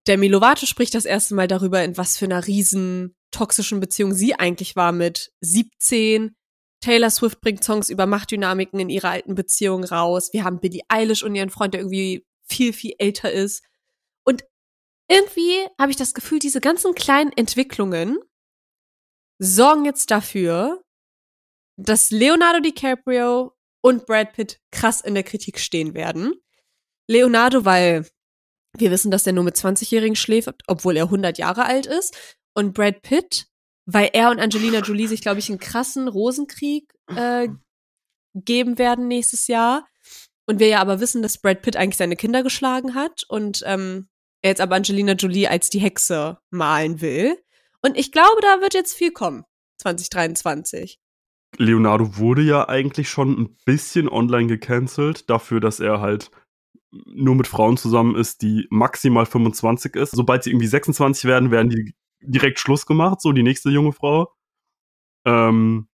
[0.07, 4.35] Demi Lovato spricht das erste Mal darüber, in was für einer riesen toxischen Beziehung sie
[4.35, 6.35] eigentlich war mit 17.
[6.81, 10.31] Taylor Swift bringt Songs über Machtdynamiken in ihrer alten Beziehung raus.
[10.33, 13.63] Wir haben Billie Eilish und ihren Freund, der irgendwie viel, viel älter ist.
[14.25, 14.45] Und
[15.09, 18.19] irgendwie habe ich das Gefühl, diese ganzen kleinen Entwicklungen
[19.39, 20.83] sorgen jetzt dafür,
[21.77, 26.35] dass Leonardo DiCaprio und Brad Pitt krass in der Kritik stehen werden.
[27.07, 28.07] Leonardo, weil
[28.77, 32.17] wir wissen, dass er nur mit 20-Jährigen schläft, obwohl er 100 Jahre alt ist.
[32.55, 33.47] Und Brad Pitt,
[33.87, 37.49] weil er und Angelina Jolie sich, glaube ich, einen krassen Rosenkrieg äh,
[38.35, 39.87] geben werden nächstes Jahr.
[40.47, 44.09] Und wir ja aber wissen, dass Brad Pitt eigentlich seine Kinder geschlagen hat und ähm,
[44.43, 47.37] er jetzt aber Angelina Jolie als die Hexe malen will.
[47.83, 49.45] Und ich glaube, da wird jetzt viel kommen.
[49.79, 50.99] 2023.
[51.57, 56.31] Leonardo wurde ja eigentlich schon ein bisschen online gecancelt, dafür, dass er halt
[56.93, 60.11] nur mit Frauen zusammen ist, die maximal 25 ist.
[60.13, 64.33] Sobald sie irgendwie 26 werden, werden die direkt Schluss gemacht, so die nächste junge Frau.
[65.25, 65.89] Ähm,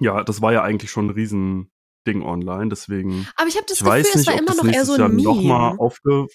[0.00, 3.26] ja, das war ja eigentlich schon ein Riesending online, deswegen.
[3.36, 5.16] Aber ich habe das ich Gefühl, es nicht, war immer noch eher so Jahr ein
[5.16, 5.80] noch mal Meme.
[5.80, 6.26] aufge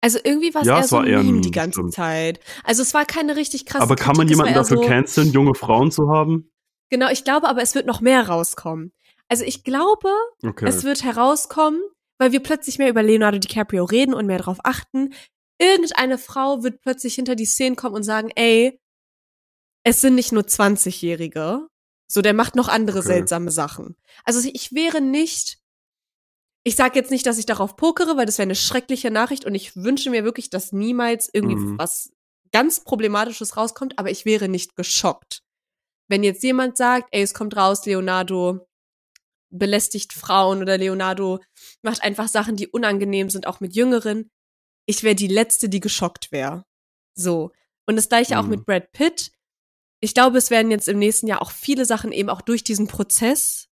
[0.00, 1.72] Also irgendwie war es Ja, eher es so ein eher ein Meme die Meme, ganze
[1.80, 1.92] stimmt.
[1.92, 2.40] Zeit.
[2.64, 5.54] Also es war keine richtig krasse Aber kann man Kritik, jemanden dafür so, canceln, junge
[5.54, 6.50] Frauen zu haben?
[6.90, 8.92] Genau, ich glaube aber, es wird noch mehr rauskommen.
[9.28, 10.08] Also ich glaube,
[10.42, 10.66] Okay.
[10.66, 11.80] es wird herauskommen,
[12.18, 15.14] weil wir plötzlich mehr über Leonardo DiCaprio reden und mehr darauf achten.
[15.58, 18.80] Irgendeine Frau wird plötzlich hinter die Szenen kommen und sagen, ey,
[19.84, 21.68] es sind nicht nur 20-Jährige.
[22.10, 23.06] So, der macht noch andere Okay.
[23.08, 23.96] seltsame Sachen.
[24.24, 25.58] Also ich wäre nicht,
[26.64, 29.54] ich sage jetzt nicht, dass ich darauf pokere, weil das wäre eine schreckliche Nachricht und
[29.54, 31.78] ich wünsche mir wirklich, dass niemals irgendwie Mhm.
[31.78, 32.12] was
[32.52, 35.42] ganz Problematisches rauskommt, aber ich wäre nicht geschockt.
[36.08, 38.66] Wenn jetzt jemand sagt, ey, es kommt raus, Leonardo
[39.58, 41.40] belästigt Frauen oder Leonardo
[41.82, 44.30] macht einfach Sachen, die unangenehm sind, auch mit Jüngeren,
[44.86, 46.64] ich wäre die Letzte, die geschockt wäre.
[47.14, 47.52] So.
[47.86, 48.50] Und das gleiche auch Mhm.
[48.50, 49.30] mit Brad Pitt.
[50.00, 52.88] Ich glaube, es werden jetzt im nächsten Jahr auch viele Sachen eben auch durch diesen
[52.88, 53.68] Prozess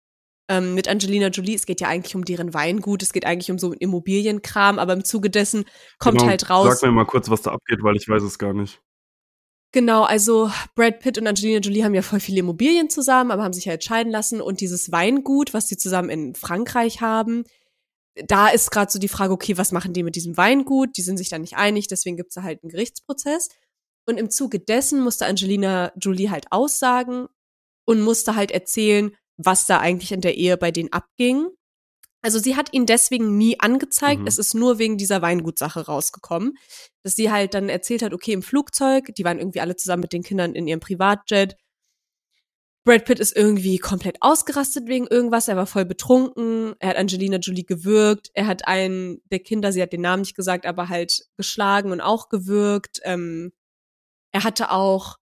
[0.49, 1.55] ähm, mit Angelina Jolie.
[1.55, 5.03] Es geht ja eigentlich um deren Weingut, es geht eigentlich um so Immobilienkram, aber im
[5.03, 5.65] Zuge dessen
[5.99, 6.79] kommt Genau, halt raus.
[6.79, 8.81] Sag mir mal kurz, was da abgeht, weil ich weiß es gar nicht.
[9.73, 13.53] Genau, also Brad Pitt und Angelina Jolie haben ja voll viele Immobilien zusammen, aber haben
[13.53, 14.41] sich ja entscheiden lassen.
[14.41, 17.43] Und dieses Weingut, was sie zusammen in Frankreich haben,
[18.25, 20.97] da ist gerade so die Frage, okay, was machen die mit diesem Weingut?
[20.97, 23.49] Die sind sich da nicht einig, deswegen gibt's da halt einen Gerichtsprozess.
[24.07, 27.27] Und im Zuge dessen musste Angelina Jolie halt aussagen
[27.85, 31.47] und musste halt erzählen, was da eigentlich in der Ehe bei denen abging.
[32.21, 34.21] Also sie hat ihn deswegen nie angezeigt.
[34.21, 34.27] Mhm.
[34.27, 36.53] Es ist nur wegen dieser Weingutsache rausgekommen,
[37.03, 40.13] dass sie halt dann erzählt hat, okay, im Flugzeug, die waren irgendwie alle zusammen mit
[40.13, 41.55] den Kindern in ihrem Privatjet.
[42.87, 45.49] Brad Pitt ist irgendwie komplett ausgerastet wegen irgendwas.
[45.49, 46.73] Er war voll betrunken.
[46.79, 48.29] Er hat Angelina Jolie gewürgt.
[48.33, 51.99] Er hat einen der Kinder, sie hat den Namen nicht gesagt, aber halt geschlagen und
[51.99, 53.01] auch gewürgt.
[53.03, 53.51] Ähm,
[54.31, 55.17] er hatte auch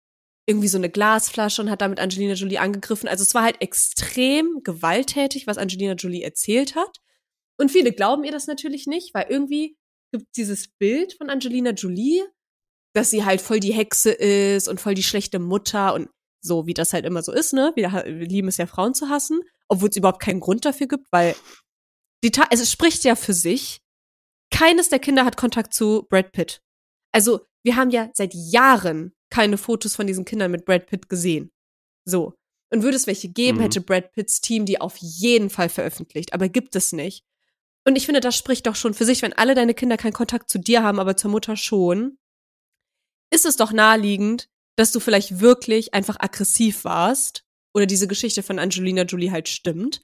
[0.47, 3.09] irgendwie so eine Glasflasche und hat damit Angelina Jolie angegriffen.
[3.09, 6.99] Also es war halt extrem gewalttätig, was Angelina Jolie erzählt hat.
[7.57, 9.77] Und viele glauben ihr das natürlich nicht, weil irgendwie
[10.11, 12.23] gibt dieses Bild von Angelina Jolie,
[12.93, 16.09] dass sie halt voll die Hexe ist und voll die schlechte Mutter und
[16.41, 17.71] so, wie das halt immer so ist, ne?
[17.75, 21.35] Wir, lieben es ja, Frauen zu hassen, obwohl es überhaupt keinen Grund dafür gibt, weil
[22.23, 23.81] die Ta es spricht ja für sich.
[24.51, 26.61] Keines der Kinder hat Kontakt zu Brad Pitt.
[27.11, 31.51] Also, wir haben ja seit Jahren keine Fotos von diesen Kindern mit Brad Pitt gesehen.
[32.05, 32.33] So.
[32.71, 33.63] Und würde es welche geben, Mhm.
[33.63, 36.33] hätte Brad Pitts Team die auf jeden Fall veröffentlicht.
[36.33, 37.25] Aber gibt es nicht.
[37.85, 40.49] Und ich finde, das spricht doch schon für sich, wenn alle deine Kinder keinen Kontakt
[40.49, 42.17] zu dir haben, aber zur Mutter schon,
[43.31, 47.43] ist es doch naheliegend, dass du vielleicht wirklich einfach aggressiv warst
[47.73, 50.01] oder diese Geschichte von Angelina Jolie halt stimmt.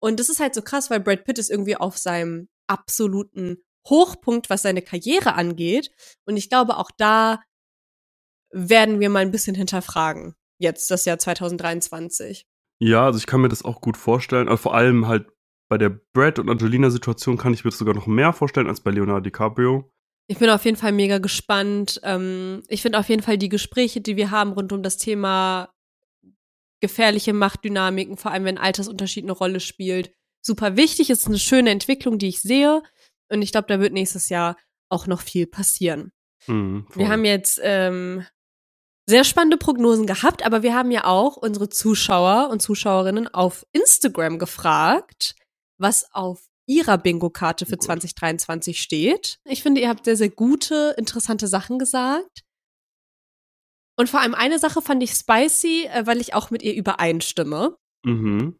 [0.00, 3.58] Und das ist halt so krass, weil Brad Pitt ist irgendwie auf seinem absoluten
[3.88, 5.90] Hochpunkt, was seine Karriere angeht.
[6.26, 7.40] Und ich glaube, auch da
[8.54, 10.34] werden wir mal ein bisschen hinterfragen.
[10.58, 12.46] Jetzt, das Jahr 2023.
[12.78, 14.48] Ja, also ich kann mir das auch gut vorstellen.
[14.48, 15.26] Also vor allem halt
[15.68, 18.90] bei der Brad und Angelina-Situation kann ich mir das sogar noch mehr vorstellen als bei
[18.90, 19.90] Leonardo DiCaprio.
[20.26, 22.00] Ich bin auf jeden Fall mega gespannt.
[22.02, 25.70] Ähm, ich finde auf jeden Fall die Gespräche, die wir haben rund um das Thema
[26.80, 30.12] gefährliche Machtdynamiken, vor allem wenn Altersunterschied eine Rolle spielt,
[30.42, 31.10] super wichtig.
[31.10, 32.82] Es ist eine schöne Entwicklung, die ich sehe.
[33.30, 34.56] Und ich glaube, da wird nächstes Jahr
[34.90, 36.12] auch noch viel passieren.
[36.46, 36.86] Mhm.
[36.94, 38.24] Wir haben jetzt ähm,
[39.06, 44.38] sehr spannende Prognosen gehabt, aber wir haben ja auch unsere Zuschauer und Zuschauerinnen auf Instagram
[44.38, 45.34] gefragt,
[45.78, 47.82] was auf ihrer Bingo-Karte für Gut.
[47.82, 49.38] 2023 steht.
[49.44, 52.44] Ich finde, ihr habt sehr, sehr gute, interessante Sachen gesagt.
[53.96, 57.76] Und vor allem eine Sache fand ich spicy, äh, weil ich auch mit ihr übereinstimme.
[58.04, 58.58] Mhm.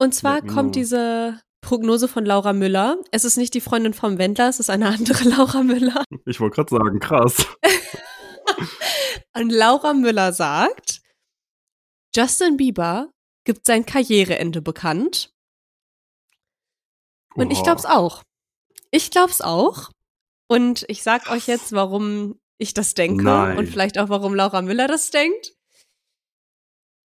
[0.00, 2.98] Und zwar me kommt diese Prognose von Laura Müller.
[3.12, 6.04] Es ist nicht die Freundin vom Wendler, es ist eine andere Laura Müller.
[6.26, 7.46] Ich wollte gerade sagen, krass.
[9.34, 11.00] Und Laura Müller sagt,
[12.14, 13.10] Justin Bieber
[13.44, 15.30] gibt sein Karriereende bekannt.
[17.34, 18.22] Und ich glaub's auch.
[18.90, 19.90] Ich glaub's auch.
[20.48, 23.58] Und ich sag euch jetzt, warum ich das denke Nein.
[23.58, 25.54] und vielleicht auch, warum Laura Müller das denkt.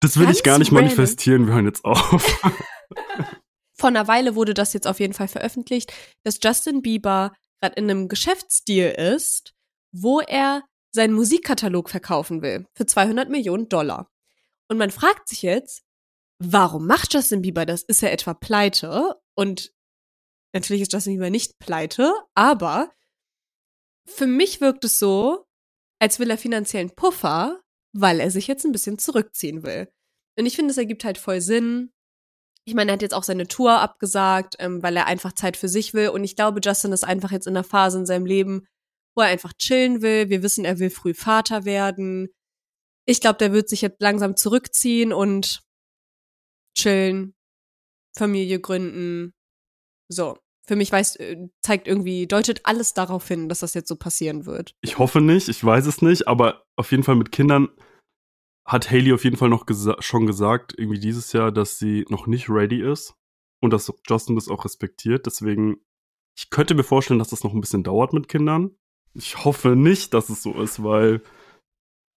[0.01, 0.85] Das will Ganz ich gar nicht random.
[0.85, 1.47] manifestieren.
[1.47, 2.25] Wir hören jetzt auf.
[3.79, 5.93] Vor einer Weile wurde das jetzt auf jeden Fall veröffentlicht,
[6.25, 9.55] dass Justin Bieber gerade in einem Geschäftsdeal ist,
[9.93, 10.63] wo er
[10.97, 14.11] seinen Musikkatalog verkaufen will für 200 Millionen Dollar.
[14.69, 15.85] Und man fragt sich jetzt,
[16.43, 17.83] warum macht Justin Bieber das?
[17.83, 19.15] Ist er etwa pleite?
[19.37, 19.73] Und
[20.53, 22.91] natürlich ist Justin Bieber nicht pleite, aber
[24.09, 25.47] für mich wirkt es so,
[26.01, 27.61] als will er finanziellen Puffer,
[27.93, 29.89] weil er sich jetzt ein bisschen zurückziehen will.
[30.39, 31.93] Und ich finde, es ergibt halt voll Sinn.
[32.65, 35.69] Ich meine, er hat jetzt auch seine Tour abgesagt, ähm, weil er einfach Zeit für
[35.69, 36.09] sich will.
[36.09, 38.67] Und ich glaube, Justin ist einfach jetzt in einer Phase in seinem Leben,
[39.17, 40.29] wo er einfach chillen will.
[40.29, 42.29] Wir wissen, er will früh Vater werden.
[43.07, 45.63] Ich glaube, der wird sich jetzt langsam zurückziehen und
[46.77, 47.35] chillen,
[48.17, 49.33] Familie gründen.
[50.09, 50.39] So.
[50.69, 54.47] für mich weiß, äh, zeigt irgendwie, deutet alles darauf hin, dass das jetzt so passieren
[54.47, 54.75] wird.
[54.83, 57.69] Ich hoffe nicht, ich weiß es nicht, aber auf jeden Fall mit Kindern
[58.67, 62.27] hat Haley auf jeden Fall noch gesa schon gesagt, irgendwie dieses Jahr, dass sie noch
[62.27, 63.15] nicht ready ist
[63.63, 65.27] und dass Justin das auch respektiert.
[65.27, 65.77] Deswegen,
[66.37, 68.77] ich könnte mir vorstellen, dass das noch ein bisschen dauert mit Kindern.
[69.17, 71.23] Ich hoffe nicht, dass es so ist, weil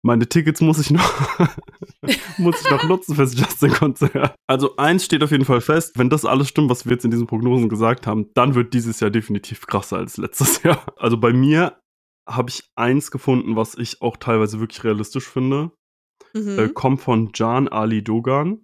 [0.03, 1.39] meine Tickets muss ich noch,
[2.37, 4.35] muss ich noch nutzen fürs Justin-Konzert.
[4.47, 7.11] Also eins steht auf jeden Fall fest, wenn das alles stimmt, was wir jetzt in
[7.11, 10.83] diesen Prognosen gesagt haben, dann wird dieses Jahr definitiv krasser als letztes Jahr.
[10.97, 11.79] Also bei mir
[12.27, 15.71] habe ich eins gefunden, was ich auch teilweise wirklich realistisch finde.
[16.33, 16.59] Mhm.
[16.59, 18.63] Äh, kommt von Jan Ali Dogan.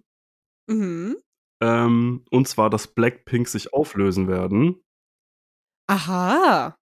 [0.68, 1.16] mhm.
[1.62, 4.82] Ähm, und zwar, dass Blackpink sich auflösen werden.
[5.88, 6.76] Aha.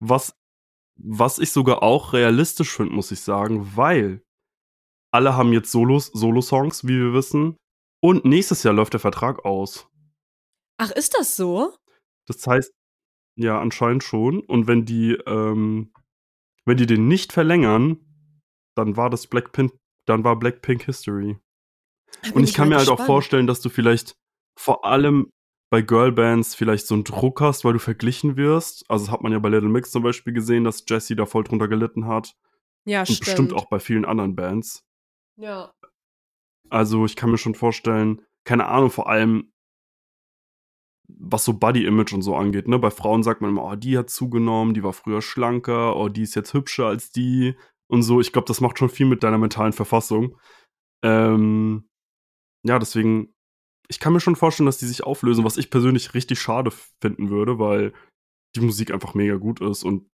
[0.00, 0.34] Was,
[0.96, 4.22] was ich sogar auch realistisch finde, muss ich sagen, weil
[5.12, 7.56] alle haben jetzt Solos, Solo-Songs, wie wir wissen.
[8.02, 9.88] Und nächstes Jahr läuft der Vertrag aus.
[10.78, 11.74] Ach, ist das so?
[12.26, 12.72] Das heißt,
[13.36, 14.40] ja, anscheinend schon.
[14.40, 15.92] Und wenn die, ähm,
[16.64, 17.98] wenn die den nicht verlängern,
[18.74, 19.72] dann war das Blackpink,
[20.06, 21.38] dann war Blackpink History.
[22.34, 23.06] Und ich kann mir halt auch gespannt.
[23.06, 24.16] vorstellen, dass du vielleicht
[24.58, 25.30] vor allem
[25.70, 28.88] bei Girlbands vielleicht so einen Druck hast, weil du verglichen wirst.
[28.88, 31.44] Also das hat man ja bei Little Mix zum Beispiel gesehen, dass Jessie da voll
[31.44, 32.36] drunter gelitten hat.
[32.84, 33.20] Ja, Und stimmt.
[33.20, 34.84] bestimmt auch bei vielen anderen Bands.
[35.36, 35.72] Ja.
[36.70, 39.52] Also ich kann mir schon vorstellen, keine Ahnung, vor allem
[41.08, 42.68] was so Body-Image und so angeht.
[42.68, 42.78] Ne?
[42.78, 46.22] Bei Frauen sagt man immer, oh, die hat zugenommen, die war früher schlanker, oh, die
[46.22, 47.56] ist jetzt hübscher als die
[47.88, 48.20] und so.
[48.20, 50.36] Ich glaube, das macht schon viel mit deiner mentalen Verfassung.
[51.02, 51.88] Ähm,
[52.64, 53.34] ja, deswegen,
[53.88, 56.70] ich kann mir schon vorstellen, dass die sich auflösen, was ich persönlich richtig schade
[57.00, 57.92] finden würde, weil
[58.54, 60.08] die Musik einfach mega gut ist und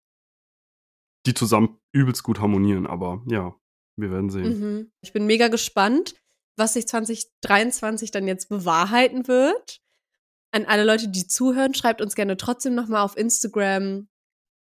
[1.26, 2.86] die zusammen übelst gut harmonieren.
[2.86, 3.54] Aber ja,
[3.96, 4.60] wir werden sehen.
[4.60, 4.92] Mhm.
[5.02, 6.14] Ich bin mega gespannt,
[6.56, 9.80] was sich 2023 dann jetzt bewahrheiten wird.
[10.50, 14.08] An alle Leute, die zuhören, schreibt uns gerne trotzdem nochmal auf Instagram,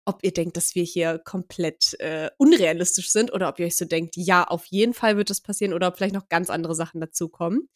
[0.06, 3.86] ob ihr denkt, dass wir hier komplett äh, unrealistisch sind oder ob ihr euch so
[3.86, 7.00] denkt, ja, auf jeden Fall wird das passieren oder ob vielleicht noch ganz andere Sachen
[7.00, 7.70] dazukommen.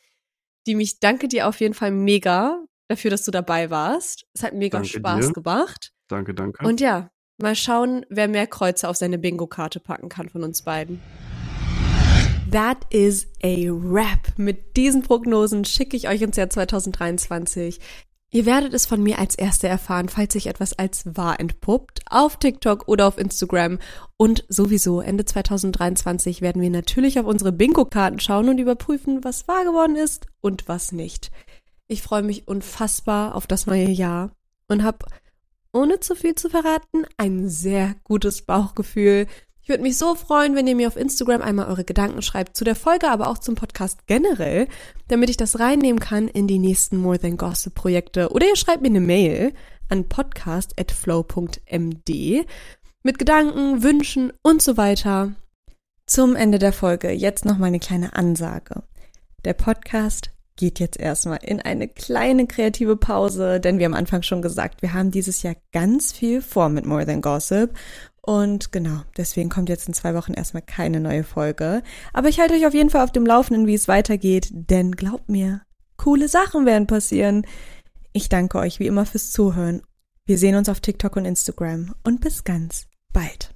[0.68, 4.26] Die mich danke dir auf jeden Fall mega dafür, dass du dabei warst.
[4.34, 5.34] Es hat mega Danke Spaß dir.
[5.34, 5.92] gemacht.
[6.08, 6.66] Danke, danke.
[6.68, 7.10] Und ja,
[7.42, 11.02] mal schauen, wer mehr Kreuze auf seine Bingo-Karte packen kann von uns beiden.
[12.52, 14.38] That is a wrap.
[14.38, 17.80] Mit diesen Prognosen schicke ich euch ins Jahr 2023.
[18.34, 22.38] Ihr werdet es von mir als Erste erfahren, falls sich etwas als wahr entpuppt, auf
[22.38, 23.78] TikTok oder auf Instagram.
[24.16, 29.66] Und sowieso Ende 2023 werden wir natürlich auf unsere Bingo-Karten schauen und überprüfen, was wahr
[29.66, 31.30] geworden ist und was nicht.
[31.90, 34.32] Ich freue mich unfassbar auf das neue Jahr
[34.70, 35.06] und habe,
[35.74, 39.28] ohne zu viel zu verraten, ein sehr gutes Bauchgefühl.
[39.64, 42.64] Ich würde mich so freuen, wenn ihr mir auf Instagram einmal eure Gedanken schreibt zu
[42.64, 44.68] der Folge, aber auch zum Podcast generell,
[45.08, 48.32] damit ich das reinnehmen kann in die nächsten More Than Gossip Projekte.
[48.32, 49.54] Oder ihr schreibt mir eine Mail
[49.88, 52.46] an podcast.flow.md
[53.04, 55.34] mit Gedanken, Wünschen und so weiter.
[56.08, 58.82] Zum Ende der Folge jetzt noch mal eine kleine Ansage.
[59.46, 64.22] Der Podcast geht jetzt erstmal in eine kleine kreative Pause, denn wir haben am Anfang
[64.22, 67.72] schon gesagt, wir haben dieses Jahr ganz viel vor mit More Than Gossip.
[68.22, 71.82] Und genau, deswegen kommt jetzt in zwei Wochen erstmal keine neue Folge.
[72.14, 75.30] Aber ich halte euch auf jeden Fall auf dem Laufenden, wie es weitergeht, denn glaubt
[75.30, 75.62] mir,
[75.98, 77.46] coole Sachen werden passieren.
[78.14, 79.82] Ich danke euch wie immer fürs Zuhören.
[80.26, 83.56] Wir sehen uns auf TikTok und Instagram und bis ganz bald.